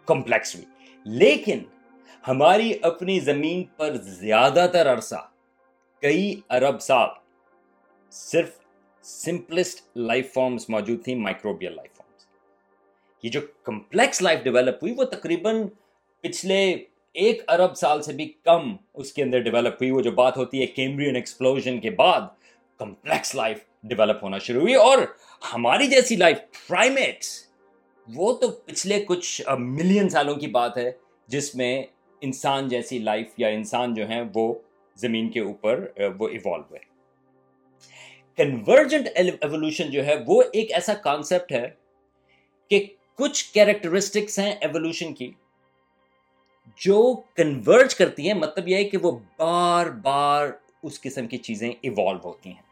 کمپلیکس 0.08 0.54
ہوئی. 0.54 0.66
لیکن 1.06 1.62
ہماری 2.24 2.72
اپنی 2.82 3.18
زمین 3.20 3.62
پر 3.76 3.96
زیادہ 3.96 4.66
تر 4.72 4.92
عرصہ، 4.92 5.26
کئی 6.02 6.40
ارب 6.50 6.80
سال 6.80 7.08
صرف 8.12 8.50
سمپلسٹ 9.04 9.86
لائف 9.96 10.32
فارمز 10.34 10.64
موجود 10.68 11.04
تھیں 11.04 11.16
مائکروبیل 11.16 11.76
لائف 11.76 11.95
یہ 13.22 13.30
جو 13.30 13.40
کمپلیکس 13.62 14.22
لائف 14.22 14.42
ڈیولپ 14.42 14.74
ہوئی 14.82 14.94
وہ 14.96 15.04
تقریباً 15.04 15.66
پچھلے 16.20 16.76
ایک 17.12 17.42
ارب 17.48 17.74
سال 17.74 18.02
سے 18.02 18.12
بھی 18.12 18.32
کم 18.44 18.76
اس 18.94 19.12
کے 19.12 19.22
اندر 19.22 19.38
ڈیولپ 19.38 19.74
ہوئی۔ 19.74 19.90
وہ 19.90 20.00
جو 20.00 20.10
بات 20.10 20.36
ہوتی 20.36 20.60
ہے 20.60 20.66
کیمبرین 20.66 21.16
ایکسپلوژن 21.16 21.80
کے 21.80 21.90
بعد 21.90 22.20
کمپلیکس 22.78 23.34
لائف 23.34 23.58
ڈیولپ 23.82 24.24
ہونا 24.24 24.38
شروع 24.38 24.60
ہوئی۔ 24.60 24.74
اور 24.74 24.98
ہماری 25.54 25.86
جیسی 25.86 26.16
لائف 26.16 26.38
پرائمیٹس، 26.68 27.46
وہ 28.14 28.32
تو 28.32 28.50
پچھلے 28.50 29.04
کچھ 29.04 29.42
ملین 29.58 30.08
سالوں 30.08 30.34
کی 30.34 30.46
بات 30.46 30.76
ہے 30.76 30.92
جس 31.26 31.54
میں 31.54 31.84
انسان 32.20 32.68
جیسی 32.68 32.98
لائف 32.98 33.26
یا 33.36 33.48
انسان 33.48 33.94
جو 33.94 34.08
ہیں 34.08 34.22
وہ 34.34 34.54
زمین 34.94 35.28
کے 35.28 35.40
اوپر 35.40 35.86
وہ 36.18 36.28
ایوالو 36.28 36.62
ہوئے۔ 36.70 36.80
کنورجنٹ 38.36 39.08
ایوولوشن 39.14 39.90
جو 39.90 40.06
ہے 40.06 40.14
وہ 40.26 40.42
ایک 40.52 40.72
ایسا 40.72 40.94
کانسیپٹ 40.94 41.52
ہے 41.52 41.70
کہ 42.70 42.86
کچھ 43.18 43.52
کیریکٹرسٹکس 43.52 44.38
ہیں 44.38 44.52
ایوولوشن 44.52 45.14
کی 45.14 45.32
جو 46.76 47.16
کنورج 47.34 47.94
کرتی 47.94 48.26
ہیں 48.26 48.34
مطلب 48.34 48.68
یہ 48.68 48.76
ہے 48.76 48.84
کہ 48.84 48.98
وہ 48.98 49.18
بار 49.36 49.86
بار 49.86 50.48
اس 50.82 51.00
قسم 51.00 51.26
کی 51.26 51.36
چیزیں 51.36 51.72
ایوالو 51.82 52.18
ہوتی 52.24 52.50
ہیں۔ 52.50 52.62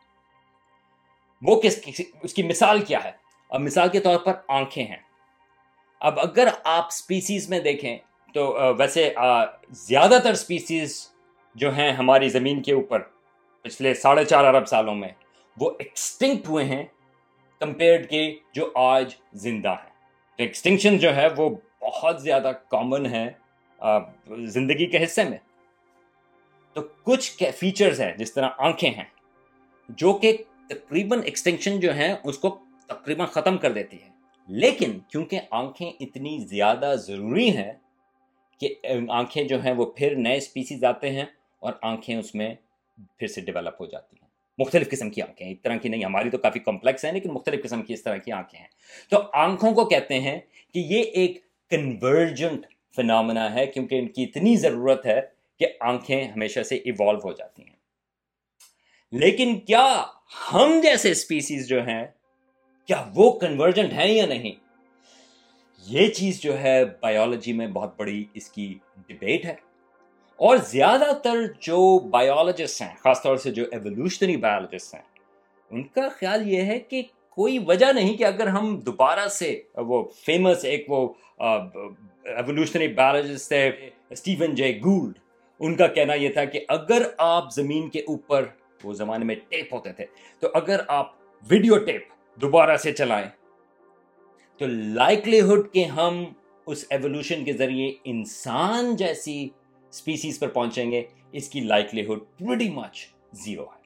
وہ 1.43 1.61
کس 1.61 2.01
اس 2.23 2.35
کی 2.35 2.43
مثال 2.43 2.85
کیا 2.85 3.05
ہے؟ 3.05 3.13
اب 3.51 3.61
مثال 3.61 3.89
کے 3.89 4.01
طور 4.01 4.19
پر 4.19 4.33
آنکھیں 4.49 4.87
ہیں۔ 4.87 4.97
اب 6.01 6.21
اگر 6.21 6.49
آپ 6.65 6.91
سپیسیز 6.91 7.49
میں 7.49 7.61
دیکھیں 7.61 7.99
تو 8.35 8.59
ویسے 8.79 9.15
زیادہ 9.71 10.19
تر 10.25 10.35
سپیسیز 10.35 11.11
جو 11.55 11.75
ہیں 11.75 11.93
ہماری 11.93 12.29
زمین 12.29 12.63
کے 12.63 12.73
اوپر 12.73 13.01
پچھلے 13.63 13.95
ساڑھے 13.95 14.25
چار 14.25 14.45
ارب 14.45 14.69
سالوں 14.69 14.95
میں 14.95 15.09
وہ 15.57 15.71
ایکسٹنکٹ 15.79 16.49
ہوئے 16.49 16.65
ہیں 16.65 16.85
کمپیئرڈ 17.61 18.11
کے 18.11 18.35
جو 18.53 18.71
آج 18.75 19.15
زندہ 19.33 19.69
ہیں۔ 19.69 19.94
ایکسٹنکشن 20.39 20.97
جو 20.99 21.15
ہے 21.17 21.27
وہ 21.37 21.49
بہت 21.81 22.23
زیادہ 22.23 22.53
کامن 22.69 23.07
ہے 23.07 23.27
زندگی 24.47 24.87
کے 24.87 25.03
حصے 25.05 25.25
میں۔ 25.25 25.39
تو 26.77 26.83
کچھ 27.03 27.43
فیچرز 27.59 28.01
ہیں 28.01 28.13
جس 28.17 28.33
طرح 28.35 28.49
آنکھیں 28.59 28.91
ہیں، 28.91 29.05
جو 29.89 30.13
کہ 30.13 30.37
تقریباً 30.69 31.21
ایکسٹینشن 31.25 31.81
جو 31.81 31.93
ہیں 31.95 32.15
اس 32.25 32.39
کو 32.39 32.59
تقریباً 32.87 33.27
ختم 33.27 33.59
کر 33.59 33.73
دیتی 33.73 34.03
ہے 34.03 34.09
لیکن 34.49 34.99
کیونکہ 35.09 35.41
آنکھیں 35.51 35.91
اتنی 36.01 36.39
زیادہ 36.39 36.95
ضروری 36.99 37.51
ہیں 37.57 37.73
کہ 38.61 38.75
آنکھیں 39.11 39.43
جو 39.45 39.61
ہیں 39.63 39.73
وہ 39.73 39.85
پھر 39.97 40.15
نئے 40.17 40.37
اسپیسیز 40.37 40.85
آتے 40.85 41.11
ہیں 41.11 41.25
اور 41.63 41.73
آنکھیں 41.83 42.17
اس 42.17 42.35
میں 42.35 42.55
پھر 43.19 43.27
سے 43.27 43.41
ڈیولپ 43.41 43.81
ہو 43.81 43.87
جاتی 43.87 44.17
ہیں۔ 44.23 44.24
مختلف 44.59 44.91
قسم 44.91 45.11
کی 45.11 45.23
آنکھیں 45.23 45.49
ایک 45.49 45.63
طرح 45.63 45.77
کی 45.77 45.89
نہیں، 45.89 46.05
ہماری 46.05 46.31
تو 46.31 46.39
کافی 46.39 46.59
کمپلیکس 46.59 47.05
ہیں، 47.05 47.13
لیکن 47.13 47.33
مختلف 47.33 47.63
قسم 47.63 47.83
کی 47.83 47.95
اس 47.95 48.03
طرح 48.03 48.17
کی 48.17 48.33
آنکھیں 48.33 48.61
ہیں۔ 48.61 48.69
تو 49.11 49.23
آنکھوں 49.33 49.73
کو 49.73 49.85
کہتے 49.85 50.21
ہیں 50.21 50.41
کہ 50.75 50.79
یہ 50.79 51.03
ایک 51.03 51.43
کنورجنٹ 51.71 52.67
فنامنا 52.97 53.55
ہے، 53.55 53.67
کیونکہ 53.67 53.95
ان 53.95 54.09
کی 54.09 54.23
اتنی 54.23 54.57
ضرورت 54.57 55.07
ہے 55.07 55.21
کہ 55.59 55.67
آنکھیں 55.81 56.25
ہمیشہ 56.25 56.61
سے 56.61 56.77
ایوالو 56.77 57.19
ہو 57.19 57.33
جاتی 57.33 57.63
ہیں۔ 57.63 57.77
لیکن 59.13 59.61
کیا 59.61 60.03
ہم 60.53 60.81
جیسے 60.83 61.11
اسپیسیز 61.11 61.69
جو 61.69 61.87
ہیں، 61.87 62.07
کیا 62.87 63.05
وہ 63.15 63.39
کنورجنٹ 63.39 63.93
ہیں 63.93 64.09
یا 64.09 64.27
نہیں؟ 64.27 64.53
یہ 65.87 66.07
چیز 66.07 66.41
جو 66.41 66.61
ہے 66.61 66.85
بایولوجی 66.85 67.53
میں 67.53 67.67
بہت 67.67 67.99
بڑی 67.99 68.25
اس 68.35 68.49
کی 68.49 68.75
ڈبیٹ 69.07 69.45
ہے۔ 69.45 69.74
اور 70.41 70.57
زیادہ 70.69 71.13
تر 71.23 71.43
جو 71.61 71.99
بایولوجسٹ 72.11 72.81
ہیں، 72.83 72.95
خاص 73.03 73.23
طور 73.23 73.37
سے 73.37 73.51
جو 73.51 73.65
ایولیوشنری 73.73 74.37
بایولوجسٹ 74.37 74.95
ہیں، 74.95 75.03
ان 75.71 75.83
کا 75.85 76.09
خیال 76.11 76.49
یہ 76.49 76.63
ہے 76.63 76.79
کہ 76.81 77.03
کوئی 77.37 77.59
وجہ 77.67 77.93
نہیں 77.93 78.17
کہ 78.17 78.25
اگر 78.25 78.47
ہم 78.47 78.79
دوبارہ 78.81 79.27
سے 79.29 79.59
وہ 79.89 80.03
فیمس 80.25 80.65
ایک 80.65 80.91
وہ 80.91 81.07
ایولیوشنری 81.41 82.89
بایولوجسٹ 82.95 83.53
ہے 83.53 83.71
اسٹیون 84.11 84.55
جے 84.55 84.73
گولڈ 84.85 85.19
ان 85.61 85.75
کا 85.77 85.87
کہنا 85.89 86.15
یہ 86.15 86.29
تھا 86.29 86.45
کہ 86.45 86.65
اگر 86.69 87.03
آپ 87.19 87.53
زمین 87.55 87.89
کے 87.91 88.01
اوپر 88.09 88.45
وہ 88.85 88.93
زمانے 88.95 89.25
میں 89.25 89.35
ٹیپ 89.49 89.73
ہوتے 89.75 89.93
تھے، 89.93 90.07
تو 90.43 90.49
اگر 90.55 90.81
آپ 90.89 91.13
ویڈیو 91.47 91.79
ٹیپ 91.85 92.03
دوبارہ 92.39 92.77
سے 92.77 92.93
چلائیں، 92.93 93.29
تو 94.61 94.67
لائکلیہڈ 94.67 95.73
کہ 95.73 95.85
ہم 95.97 96.25
اس 96.67 96.85
ایولیوشن 96.91 97.45
کے 97.45 97.53
ذریعے 97.53 97.93
انسان 98.05 98.95
جیسی 98.97 99.49
اسپیسیز 99.95 100.39
پر 100.39 100.49
پہنچیں 100.49 100.91
گے، 100.91 101.03
اس 101.33 101.49
کی 101.49 101.61
لائکلیہڈ 101.61 102.19
پریٹی 102.39 102.69
مچ 102.69 103.07
زیرو 103.33 103.63
ہے۔ 103.63 103.85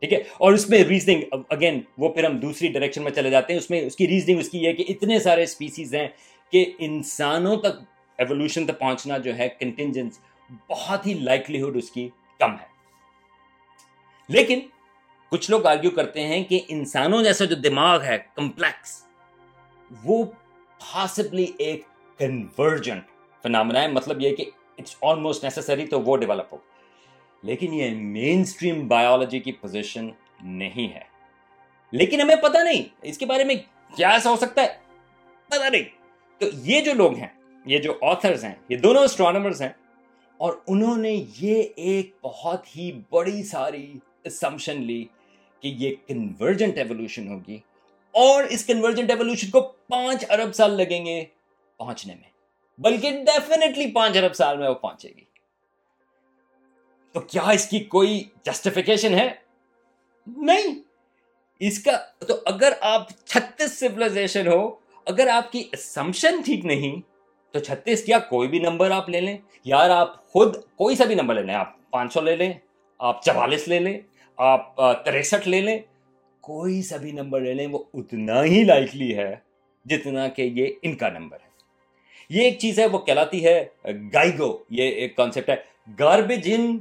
ٹھیک 0.00 0.12
ہے؟ 0.12 0.18
اور 0.18 0.52
اس 0.52 0.68
میں 0.68 0.84
ریزننگ 0.84 1.22
اگین 1.48 1.80
وہ 1.98 2.08
پھر 2.08 2.24
ہم 2.24 2.38
دوسری 2.38 2.68
ڈائریکشن 2.68 3.02
میں 3.02 3.10
چلے 3.10 3.30
جاتے 3.30 3.52
ہیں، 3.52 3.60
اس 3.60 3.70
میں 3.70 3.80
اس 3.80 3.96
کی 3.96 4.08
ریزننگ 4.08 4.38
اس 4.38 4.48
کی 4.48 4.58
یہ 4.58 4.72
کہ 4.72 4.84
اتنے 4.88 5.18
سارے 5.18 5.42
اسپیسیز 5.42 5.94
ہیں 5.94 6.08
کہ 6.52 6.72
انسانوں 6.78 7.56
تک 7.56 7.80
ایولیوشن 8.18 8.66
تک 8.66 8.78
پہنچنا 8.78 9.18
جو 9.18 9.38
ہے 9.38 9.48
کنٹینجنس 9.48 10.18
بہت 10.68 11.06
ہی 11.06 11.14
لائکلیہڈ 11.14 11.76
اس 11.76 11.90
کی 11.90 12.08
کم 12.38 12.52
ہے۔ 12.52 12.66
لیکن 14.28 14.60
کچھ 15.30 15.50
لوگ 15.50 15.66
آرگیو 15.66 15.90
کرتے 15.90 16.22
ہیں 16.22 16.44
کہ 16.44 16.60
انسانوں 16.68 17.22
جیسا 17.22 17.44
جو 17.44 17.54
دماغ 17.54 18.02
ہے 18.02 18.18
کمپلیکس 18.34 19.04
وہ 20.04 20.24
پاسبلی 20.92 21.46
ایک 21.58 21.82
کنورجنٹ 22.18 23.02
فنامنا 23.42 23.82
ہے۔ 23.82 23.88
مطلب 23.88 24.20
یہ 24.20 24.36
کہ 24.36 24.44
اٹس 24.78 24.96
آلموسٹ 25.02 25.44
نیسسری 25.44 25.86
تو 25.86 26.00
وہ 26.00 26.16
ڈیولپ 26.16 26.52
ہو۔ 26.52 26.58
لیکن 27.42 27.74
یہ 27.74 27.90
مین 27.90 28.40
اسٹریم 28.40 28.88
بایولوجی 28.88 29.38
کی 29.38 29.52
پوزیشن 29.52 30.08
نہیں 30.42 30.94
ہے۔ 30.94 31.00
لیکن 31.92 32.20
ہمیں 32.20 32.36
پتہ 32.36 32.58
نہیں، 32.58 32.82
اس 33.02 33.18
کے 33.18 33.26
بارے 33.26 33.44
میں 33.44 33.54
کیا 33.96 34.10
ایسا 34.10 34.30
ہو 34.30 34.36
سکتا 34.36 34.62
ہے؟ 34.62 34.68
پتہ 35.46 35.70
نہیں۔ 35.70 35.82
تو 36.38 36.46
یہ 36.54 36.80
جو 36.80 36.94
لوگ 36.94 37.14
ہیں، 37.14 37.26
یہ 37.66 37.78
جو 37.78 37.94
آتھرز 38.02 38.44
ہیں، 38.44 38.54
یہ 38.68 38.76
دونوں 38.76 39.02
اسٹرانومرز 39.02 39.62
ہیں، 39.62 39.68
اور 40.36 40.52
انہوں 40.66 40.96
نے 40.96 41.24
یہ 41.40 41.62
ایک 41.76 42.16
بہت 42.22 42.76
ہی 42.76 43.00
بڑی 43.10 43.42
ساری 43.42 43.98
اسمپشن 44.24 44.82
لی 44.82 45.04
کہ 45.60 45.68
یہ 45.68 45.94
کنورجنٹ 46.06 46.78
ایولیوشن 46.78 47.28
ہوگی۔ 47.28 47.58
اور 48.12 48.44
اس 48.44 48.66
کنورجنٹ 48.66 49.10
ایولیوشن 49.10 49.50
کو 49.50 49.60
پانچ 49.60 50.24
ارب 50.30 50.52
سال 50.52 50.70
لگیں 50.70 51.06
گے 51.06 51.24
پہنچنے 51.76 52.14
میں۔ 52.14 52.37
بلکہ 52.78 53.10
ڈیفینیٹلی 53.10 53.92
پانچ 53.92 54.16
ارب 54.16 54.34
سال 54.34 54.58
میں 54.58 54.68
وہ 54.68 54.74
پہنچے 54.74 55.08
گی۔ 55.08 55.24
تو 57.12 57.20
کیا 57.20 57.42
اس 57.42 57.68
کی 57.68 57.80
کوئی 57.80 58.24
جسٹیفیکیشن 58.42 59.14
ہے؟ 59.14 59.28
نہیں۔ 60.26 60.82
اس 61.60 61.84
کا 61.84 61.98
تو 62.26 62.34
اگر 62.46 62.72
آپ 62.80 63.08
چھتیس 63.24 63.80
سولاشن 63.80 64.46
ہو، 64.46 64.74
اگر 65.06 65.26
آپ 65.26 65.52
کی 65.52 65.68
اسمپشن 65.72 66.42
ٹھیک 66.44 66.64
نہیں، 66.64 67.00
تو 67.52 67.58
چھتیس 67.58 68.04
کیا 68.04 68.18
کوئی 68.18 68.48
بھی 68.48 68.58
نمبر 68.58 68.90
آپ 68.90 69.08
لے 69.08 69.20
لیں۔ 69.20 69.38
یار، 69.64 69.90
آپ 69.90 70.26
خود 70.26 70.56
کوئی 70.76 70.96
سا 70.96 71.04
بھی 71.04 71.14
نمبر 71.14 71.34
لے 71.34 71.42
لیں۔ 71.42 71.54
آپ 71.54 71.90
پانچ 71.90 72.12
سو 72.12 72.20
لے 72.20 72.36
لیں، 72.36 72.52
آپ 72.98 73.24
چوالیس 73.24 73.68
لے 73.68 73.78
لیں، 73.78 74.00
آپ 74.36 74.76
تریسٹھ 74.76 75.48
لے 75.48 75.60
لیں۔ 75.60 75.78
کوئی 76.40 76.82
سا 76.82 76.96
بھی 76.96 77.10
نمبر 77.10 77.40
لے 77.40 77.54
لیں، 77.54 77.66
وہ 77.66 77.84
اتنا 77.94 78.44
ہی 78.44 78.64
لائکلی 78.64 79.16
ہے 79.16 79.36
جتنا 79.84 80.28
کہ 80.28 80.42
یہ 80.42 80.66
ان 80.82 80.96
کا 80.96 81.08
نمبر 81.08 81.38
ہے۔ 81.42 81.47
یہ 82.28 82.42
ایک 82.42 82.58
چیز 82.58 82.78
ہے، 82.78 82.86
وہ 82.86 82.98
کہلاتی 82.98 83.44
ہے 83.44 83.66
گائیگو، 83.84 84.58
یہ 84.70 84.88
ایک 84.88 85.16
کانسیپٹ 85.16 85.50
ہے۔ 85.50 85.56
گاربیج 85.98 86.54
ان 86.54 86.78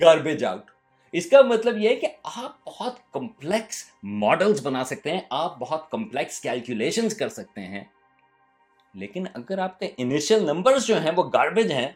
گاربیج 0.00 0.44
آؤٹ 0.44 0.70
اس 1.12 1.30
کا 1.30 1.42
مطلب 1.42 1.78
یہ 1.78 1.88
ہے 1.88 1.96
کہ 1.96 2.08
آپ 2.24 2.64
بہت 2.64 3.12
کمپلیکس 3.12 3.84
ماڈلز 4.02 4.66
بنا 4.66 4.84
سکتے 4.84 5.10
ہیں، 5.10 5.20
آپ 5.30 5.58
بہت 5.58 5.90
کمپلیکس 5.90 6.40
کیلکولیشنز 6.40 7.16
کر 7.16 7.28
سکتے 7.28 7.60
ہیں۔ 7.60 7.84
لیکن 8.94 9.24
اگر 9.34 9.58
آپ 9.58 9.78
کے 9.78 9.90
انیشل 9.96 10.42
نمبرز 10.42 10.86
جو 10.86 11.00
ہیں، 11.02 11.10
وہ 11.16 11.30
گاربیج 11.32 11.72
ہیں، 11.72 11.88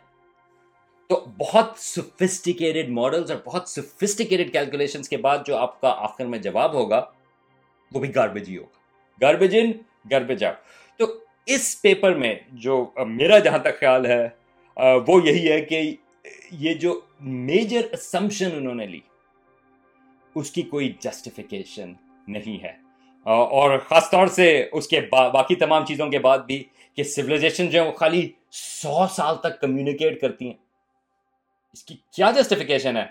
تو 1.08 1.24
بہت 1.38 1.72
سفسٹیکیٹڈ 1.76 2.90
ماڈلز 2.90 3.30
اور 3.30 3.40
بہت 3.44 3.68
سفسٹیکیٹڈ 3.68 4.52
کیلکولیشنز 4.52 5.08
کے 5.08 5.16
بعد 5.16 5.38
جو 5.46 5.56
آپ 5.56 5.80
کا 5.80 5.88
آخر 5.88 6.26
میں 6.26 6.38
جواب 6.38 6.72
ہوگا، 6.72 7.04
وہ 7.92 8.00
بھی 8.00 8.14
گاربیج 8.14 8.48
ہی 8.48 8.56
ہوگا۔ 8.56 8.78
گاربیج 9.20 9.56
ان 9.56 9.72
گاربیج 10.10 10.44
آؤٹ 10.44 10.56
تو 10.98 11.25
اس 11.46 11.82
پیپر 11.82 12.14
میں 12.14 12.35
جو 12.52 12.90
میرا 13.06 13.38
جہاں 13.38 13.59
تک 13.59 13.80
خیال 13.80 14.06
ہے 14.06 14.28
وہ 15.06 15.20
یہی 15.24 15.52
ہے 15.52 15.61
کہ 15.61 15.96
یہ 16.50 16.74
جو 16.74 17.00
میجر 17.20 17.87
اسمپشن 17.92 18.48
انہوں 18.56 18.74
نے 18.74 18.87
لی، 18.87 19.00
اس 20.35 20.50
کی 20.50 20.62
کوئی 20.62 20.92
جسٹیفیکیشن 21.00 21.92
نہیں 22.28 22.62
ہے۔ 22.62 22.72
اور 23.30 23.78
خاص 23.78 24.11
طور 24.11 24.26
سے 24.26 24.68
اس 24.72 24.88
کے 24.88 25.00
باقی 25.00 25.54
تمام 25.54 25.87
چیزوں 25.87 26.11
کے 26.11 26.18
بعد 26.18 26.38
بھی 26.38 26.64
کہ 26.94 27.02
سولیزیشن 27.02 27.70
جو 27.70 27.82
ہے 27.82 27.87
وہ 27.87 27.92
خالی 27.92 28.30
سو 28.50 29.06
سال 29.06 29.38
تک 29.38 29.61
کمیونیکیٹ 29.61 30.20
کرتی 30.20 30.46
ہیں۔ 30.46 30.54
اس 31.72 31.85
کی 31.85 31.96
کیا 32.12 32.30
جسٹیفیکیشن 32.30 32.96
ہے؟ 32.96 33.04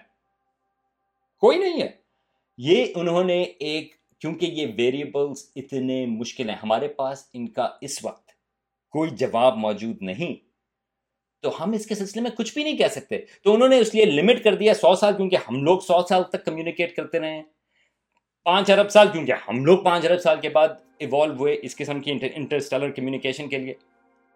کوئی 1.40 1.58
نہیں 1.58 1.82
ہے۔ 1.82 1.90
یہ 2.58 2.86
انہوں 2.96 3.24
نے 3.24 3.42
ایک، 3.42 3.96
کیونکہ 4.20 4.46
یہ 4.46 4.68
ویریبلس 4.78 5.52
اتنے 5.56 6.06
مشکل 6.06 6.50
ہیں، 6.50 6.58
ہمارے 6.64 6.88
پاس 6.88 7.30
ان 7.34 7.48
کا 7.48 7.70
اس 7.82 8.06
وقت 8.06 8.25
کوئی 8.96 9.10
جواب 9.10 9.58
موجود 9.58 9.98
نہیں۔ 10.02 10.36
تو 11.42 11.64
ہم 11.64 11.72
اس 11.72 11.86
کے 11.86 11.96
سلسلے 11.96 12.22
میں 12.22 12.32
کچھ 12.32 12.54
بھی 12.54 12.64
نہیں 12.64 12.78
کہہ 12.78 12.88
سکتے۔ 12.88 13.18
تو 13.44 13.54
انہوں 13.54 13.70
نے 13.70 13.80
اس 13.80 13.96
لیے 13.96 14.06
لمٹ 14.06 14.44
کر 14.44 14.56
دیا 14.56 14.74
سو 14.74 14.96
سال، 14.96 15.18
کیونکہ 15.18 15.36
ہم 15.36 15.64
لوگ 15.64 15.80
سو 15.80 16.08
سال 16.10 16.24
تک 16.24 16.46
کمیونیکیٹ 16.46 16.96
کرتے 16.96 17.20
رہے۔ 17.20 17.32
ہیں 17.32 17.44
پانچ 18.44 18.72
ارب 18.72 18.90
سال، 18.90 19.08
کیونکہ 19.12 19.34
ہم 19.48 19.66
لوگ 19.66 19.78
پانچ 19.78 20.06
ارب 20.06 20.20
سال 20.20 20.42
کے 20.42 20.50
بعد 20.50 20.68
ایوالو 21.00 21.34
ہوئے 21.34 21.60
اس 21.62 21.76
قسم 21.76 22.02
کی 22.02 22.12
انٹرسٹلر 22.36 22.92
کمیونیکیشن 22.92 23.50
کے 23.50 23.58
لیے۔ 23.58 23.74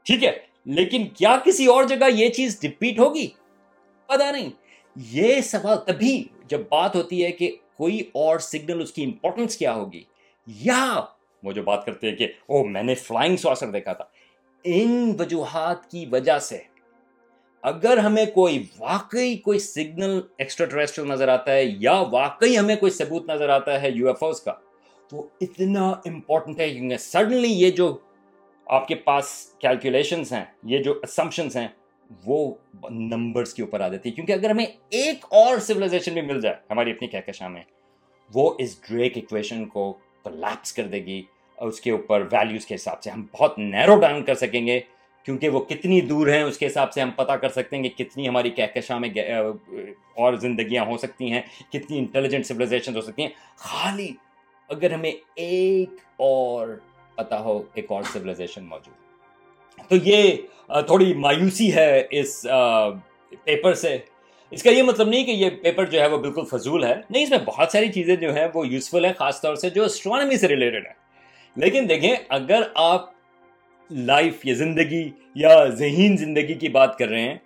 ٹھیک 0.03 0.23
ہے، 0.23 0.31
لیکن 0.65 1.07
کیا 1.07 1.37
کسی 1.45 1.65
اور 1.65 1.83
جگہ 1.83 2.05
یہ 2.13 2.29
چیز 2.29 2.59
ریپیٹ 2.63 2.99
ہوگی؟ 2.99 3.27
پتا 4.05 4.31
نہیں۔ 4.31 4.49
یہ 4.95 5.41
سوال 5.41 5.77
تبھی 5.85 6.23
جب 6.45 6.59
بات 6.69 6.95
ہوتی 6.95 7.23
ہے 7.23 7.31
کہ 7.31 7.55
کوئی 7.77 8.01
اور 8.13 8.39
سگنل 8.39 8.81
اس 8.81 8.91
کی 8.91 9.03
امپورٹنس 9.03 9.57
کیا 9.57 9.73
ہوگی۔ 9.73 10.03
یا 10.47 11.01
وہ 11.43 11.51
جو 11.51 11.63
بات 11.63 11.85
کرتے 11.85 12.09
ہیں 12.09 12.15
کہ 12.15 12.25
او 12.25 12.63
میں 12.63 12.83
نے 12.83 12.95
فلائنگ 12.95 13.35
سواسر 13.35 13.71
دیکھا 13.71 13.93
تھا۔ 13.93 14.05
ان 14.63 15.15
وجوہات 15.19 15.89
کی 15.91 16.05
وجہ 16.11 16.37
سے 16.39 16.57
اگر 17.63 17.97
ہمیں 17.97 18.25
کوئی 18.25 18.63
واقعی 18.79 19.35
کوئی 19.37 19.59
سگنل 19.59 20.19
ایکسٹرا 20.37 20.67
ٹریسٹرل 20.67 21.07
نظر 21.07 21.27
آتا 21.27 21.51
ہے 21.51 21.63
یا 21.79 21.93
واقعی 22.11 22.57
ہمیں 22.57 22.75
کوئی 22.75 22.91
ثبوت 22.91 23.29
نظر 23.29 23.49
آتا 23.49 23.81
ہے 23.81 23.89
یو 23.91 24.07
ایف 24.07 24.23
اوز 24.23 24.41
کا، 24.41 24.53
تو 25.07 25.27
اتنا 25.41 25.89
امپورٹنٹ 26.05 26.59
ہے 26.59 26.69
کیونکہ 26.69 26.97
سڈنلی 26.97 27.51
یہ 27.51 27.71
جو 27.71 27.97
آپ 28.67 28.87
کے 28.87 28.95
پاس 28.95 29.25
کیلکولیشنس 29.59 30.31
ہیں، 30.33 30.43
یہ 30.63 30.83
جو 30.83 30.99
اسمپشنس 31.03 31.55
ہیں، 31.55 31.67
وہ 32.25 32.53
نمبرس 32.89 33.53
کے 33.53 33.63
اوپر 33.63 33.79
آ 33.79 33.87
جاتی 33.87 34.09
ہے۔ 34.09 34.15
کیونکہ 34.15 34.33
اگر 34.33 34.49
ہمیں 34.49 34.65
ایک 34.65 35.25
اور 35.29 35.57
سولیزیشن 35.57 36.13
بھی 36.13 36.21
مل 36.21 36.41
جائے، 36.41 36.55
ہماری 36.69 36.91
اپنی 36.91 37.07
کہکشاں 37.07 37.49
میں، 37.49 37.63
وہ 38.33 38.53
اس 38.59 38.79
ڈریک 38.87 39.17
ایکویشن 39.17 39.65
کو 39.65 39.91
کولیپس 40.23 40.73
کر 40.73 40.87
دے 40.87 41.05
گی۔ 41.05 41.21
اس 41.59 41.81
کے 41.81 41.91
اوپر 41.91 42.27
ویلیوز 42.31 42.65
کے 42.65 42.75
حساب 42.75 43.01
سے 43.03 43.09
ہم 43.09 43.25
بہت 43.31 43.57
نیرو 43.59 43.99
ڈاؤن 43.99 44.23
کر 44.23 44.35
سکیں 44.35 44.65
گے، 44.67 44.79
کیونکہ 45.25 45.49
وہ 45.49 45.59
کتنی 45.59 45.99
دور 46.01 46.27
ہیں 46.27 46.41
اس 46.43 46.57
کے 46.57 46.67
حساب 46.67 46.93
سے 46.93 47.01
ہم 47.01 47.09
پتہ 47.11 47.31
کر 47.31 47.49
سکتے 47.49 47.75
ہیں 47.75 47.83
کہ 47.83 48.03
کتنی 48.03 48.27
ہماری 48.27 48.49
کہکشاں 48.49 48.99
میں 48.99 49.09
اور 50.15 50.33
زندگیاں 50.33 50.85
ہو 50.85 50.97
سکتی 50.97 51.31
ہیں، 51.31 51.41
کتنی 51.71 51.97
انٹیلیجنٹ 51.97 52.45
سولیزیشن 52.45 52.95
ہو 52.95 53.01
سکتی 53.01 53.21
ہیں۔ 53.21 53.29
خالی 53.57 54.09
اگر 54.69 54.91
ہمیں 54.91 55.11
ایک 55.35 55.89
اور 56.17 56.67
پتا 57.15 57.39
ہو، 57.39 57.61
ایک 57.73 57.91
اور 57.91 58.03
سویلائزیشن 58.03 58.63
موجود۔ 58.63 59.87
تو 59.89 59.95
یہ 60.03 60.31
تھوڑی 60.87 61.13
مایوسی 61.13 61.73
ہے 61.75 62.01
اس 62.11 62.41
پیپر 63.43 63.73
سے۔ 63.73 63.97
اس 64.51 64.63
کا 64.63 64.69
یہ 64.69 64.83
مطلب 64.83 65.07
نہیں 65.07 65.23
کہ 65.23 65.31
یہ 65.31 65.49
پیپر 65.63 65.85
جو 65.85 65.99
ہے 66.01 66.07
وہ 66.07 66.17
بالکل 66.17 66.45
فضول 66.51 66.83
ہے۔ 66.83 66.95
نہیں، 67.09 67.23
اس 67.23 67.29
میں 67.29 67.39
بہت 67.45 67.71
ساری 67.71 67.91
چیزیں 67.91 68.15
جو 68.15 68.33
ہیں 68.35 68.47
وہ 68.53 68.67
یوزفل 68.67 69.05
ہیں، 69.05 69.13
خاص 69.17 69.41
طور 69.41 69.55
سے 69.55 69.69
جو 69.69 69.83
اسٹرانومی 69.83 70.37
سے 70.37 70.47
ریلیٹڈ 70.47 70.85
ہے 70.87 70.93
لیکن 71.55 71.89
دیکھیں، 71.89 72.15
اگر 72.29 72.61
آپ 72.75 73.09
لائف 73.91 74.45
یا 74.45 74.53
زندگی 74.53 75.09
یا 75.35 75.65
ذہین 75.65 76.17
زندگی 76.17 76.53
کی 76.53 76.69
بات 76.69 76.97
کر 76.97 77.07
رہے 77.07 77.21
ہیں، 77.21 77.37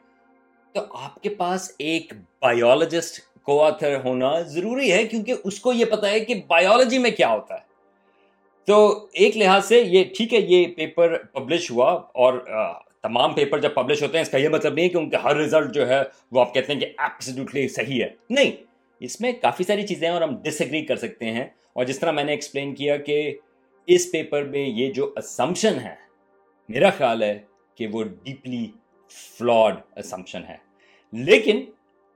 تو 0.72 0.82
آپ 0.92 1.22
کے 1.22 1.30
پاس 1.30 1.72
ایک 1.78 2.14
بایولوجسٹ 2.42 3.20
کو 3.44 3.64
آتھر 3.64 3.98
ہونا 4.06 4.40
ضروری 4.40 4.92
ہے، 4.92 5.04
کیونکہ 5.04 5.34
اس 5.44 5.60
کو 5.60 5.74
یہ 5.74 5.86
پتا 5.86 6.10
ہے 6.10 6.20
کہ 6.20 6.36
بایولوجی 6.48 6.98
میں 6.98 7.12
کیا 7.12 7.30
ہوتا 7.30 7.56
ہے۔ 7.56 7.74
تو 8.66 9.08
ایک 9.14 9.38
لحاظ 9.38 9.66
سے 9.66 9.82
یہ 9.82 10.04
ٹھیک 10.18 10.34
ہے، 10.34 10.40
یہ 10.40 10.66
پیپر 10.68 11.18
پبلش 11.18 11.72
ہوا 11.72 11.92
اور 11.92 12.34
تمام 13.02 13.34
پیپر 13.34 13.60
جب 13.60 13.74
پبلش 13.74 14.04
ہوتے 14.04 14.18
ہیں، 14.18 14.22
اس 14.22 14.30
کا 14.30 14.38
یہ 14.38 14.50
مطلب 14.50 14.74
نہیں 14.74 14.90
کہ 14.90 14.98
ان 14.98 15.10
کا 15.10 15.24
ہر 15.24 15.36
ریزلٹ 15.36 15.74
جو 15.74 15.90
ہے 15.90 16.02
وہ 16.32 16.42
آپ 16.42 16.54
کہتے 16.54 16.74
ہیں 16.74 16.80
کہ 16.80 16.86
ایپسلیوٹلی 16.98 17.68
صحیح 17.68 18.04
ہے۔ 18.04 18.10
نہیں، 18.30 18.52
اس 19.00 19.22
میں 19.22 19.32
کافی 19.32 19.64
ساری 19.64 19.88
چیزیں 19.88 20.08
ہیں 20.08 20.14
اور 20.14 20.22
ہم 20.22 20.36
ڈس 20.44 20.62
ایگری 20.62 20.86
کر 20.86 20.96
سکتے 20.96 21.26
ہیں۔ 21.26 21.46
اور 21.74 21.86
جس 21.86 22.00
طرح 22.00 22.12
میں 22.12 22.24
نے 22.24 22.32
ایکسپلین 22.32 22.76
کیا 22.76 22.98
کہ 22.98 23.38
اس 23.88 24.12
پیپر 24.12 24.44
میں 24.44 24.68
یہ 24.70 24.92
جو 24.92 25.14
اسمپشن 25.16 25.80
ہے، 25.80 25.96
میرا 26.70 26.90
خیال 26.90 27.24
ہے 27.24 27.40
کہ 27.76 27.88
وہ 27.88 28.04
ڈیپلی 28.24 28.72
فلاڈ 29.10 29.76
اسمپشن 29.96 30.44
ہے۔ 30.50 30.58
لیکن 31.14 31.64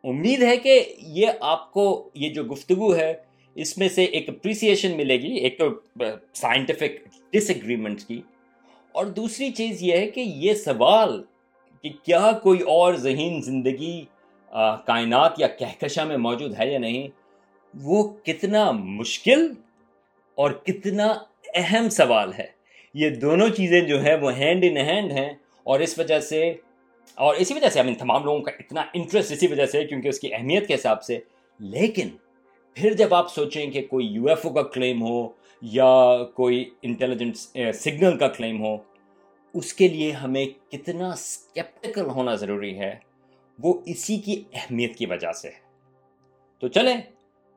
امید 0.03 0.43
ہے 0.43 0.57
کہ 0.57 0.95
یہ 0.97 1.27
آپ 1.39 1.71
کو 1.73 2.09
یہ 2.13 2.29
جو 2.29 2.43
گفتگو 2.43 2.95
ہے، 2.95 3.13
اس 3.55 3.77
میں 3.77 3.89
سے 3.89 4.03
ایک 4.03 4.29
اپریسیشن 4.29 4.97
ملے 4.97 5.17
گی، 5.21 5.33
ایک 5.33 5.59
تو 5.59 5.69
سائنٹیفک 6.33 7.07
ڈس 7.33 7.49
ایگریمنٹ 7.49 8.01
کی۔ 8.01 8.21
اور 8.91 9.05
دوسری 9.05 9.51
چیز 9.51 9.83
یہ 9.83 9.97
ہے 9.97 10.09
کہ 10.09 10.19
یہ 10.19 10.53
سوال 10.53 11.23
کہ 11.83 11.89
کیا 12.03 12.31
کوئی 12.43 12.61
اور 12.61 12.93
ذہین 12.93 13.41
زندگی 13.41 14.05
کائنات 14.85 15.39
یا 15.39 15.47
کہکشاں 15.47 16.05
میں 16.05 16.17
موجود 16.17 16.59
ہے 16.59 16.71
یا 16.71 16.79
نہیں، 16.79 17.07
وہ 17.83 18.03
کتنا 18.23 18.71
مشکل 18.71 19.51
اور 20.35 20.51
کتنا 20.51 21.13
اہم 21.57 21.89
سوال 21.89 22.33
ہے۔ 22.33 22.47
یہ 22.93 23.09
دونوں 23.09 23.49
چیزیں 23.49 23.81
جو 23.81 24.03
ہیں 24.03 24.15
وہ 24.15 24.33
ہینڈ 24.33 24.63
ان 24.63 24.77
ہینڈ 24.77 25.11
ہیں 25.11 25.29
اور 25.63 25.79
اس 25.79 25.99
وجہ 25.99 26.19
سے 26.19 26.53
اور 27.15 27.35
اسی 27.35 27.53
وجہ 27.53 27.69
سے 27.69 27.81
تمام 27.99 28.23
لوگوں 28.23 28.39
کا 28.39 28.51
اتنا 28.59 28.83
انٹرسٹ 28.93 29.31
اسی 29.31 29.47
وجہ 29.47 29.65
سے 29.65 29.85
کیونکہ 29.85 30.07
اس 30.07 30.19
کی 30.19 30.33
اہمیت 30.33 30.67
کے 30.67 30.75
حساب 30.75 31.03
سے۔ 31.03 31.19
لیکن 31.59 32.09
پھر 32.73 32.93
جب 32.93 33.13
آپ 33.13 33.33
سوچیں 33.33 33.71
کہ 33.71 33.81
کوئی 33.81 34.07
یو 34.07 34.29
ایف 34.29 34.45
او 34.47 34.53
کا 34.53 34.63
کلیم 34.63 35.01
ہو 35.01 35.29
یا 35.61 36.17
کوئی 36.33 36.69
انٹیلیجنٹ 36.81 37.35
سگنل 37.75 38.17
کا 38.17 38.27
کلیم 38.27 38.65
ہو، 38.65 38.77
اس 39.53 39.73
کے 39.73 39.87
لیے 39.87 40.11
ہمیں 40.11 40.45
کتنا 40.71 41.09
اسکیپٹیکل 41.09 42.05
ہونا 42.05 42.35
ضروری 42.35 42.79
ہے۔ 42.79 42.95
وہ 43.59 43.73
اسی 43.85 44.17
کی 44.17 44.43
اہمیت 44.53 44.95
کی 44.95 45.05
وجہ 45.05 45.31
سے۔ 45.31 45.47
ہے 45.47 45.53
تو 46.59 46.67
چلیں، 46.67 46.97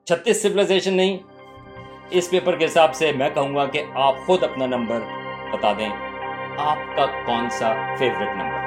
چھتیس 0.05 0.43
سولائزیشن 0.43 0.95
نہیں 0.95 1.19
اس 2.11 2.31
پیپر 2.31 2.57
کے 2.57 2.65
حساب 2.65 2.95
سے 2.95 3.13
میں 3.13 3.31
کہوں 3.31 3.57
گا 3.57 3.67
کہ 3.67 3.83
آپ 3.95 4.15
خود 4.27 4.43
اپنا 4.43 4.67
نمبر 4.67 5.01
بتا 5.53 5.73
دیں۔ 5.73 5.89
آپ 6.59 6.79
کا 6.97 7.07
کون 7.07 7.51
سا 7.51 7.73
فیوریٹ 7.99 8.29
نمبر 8.37 8.60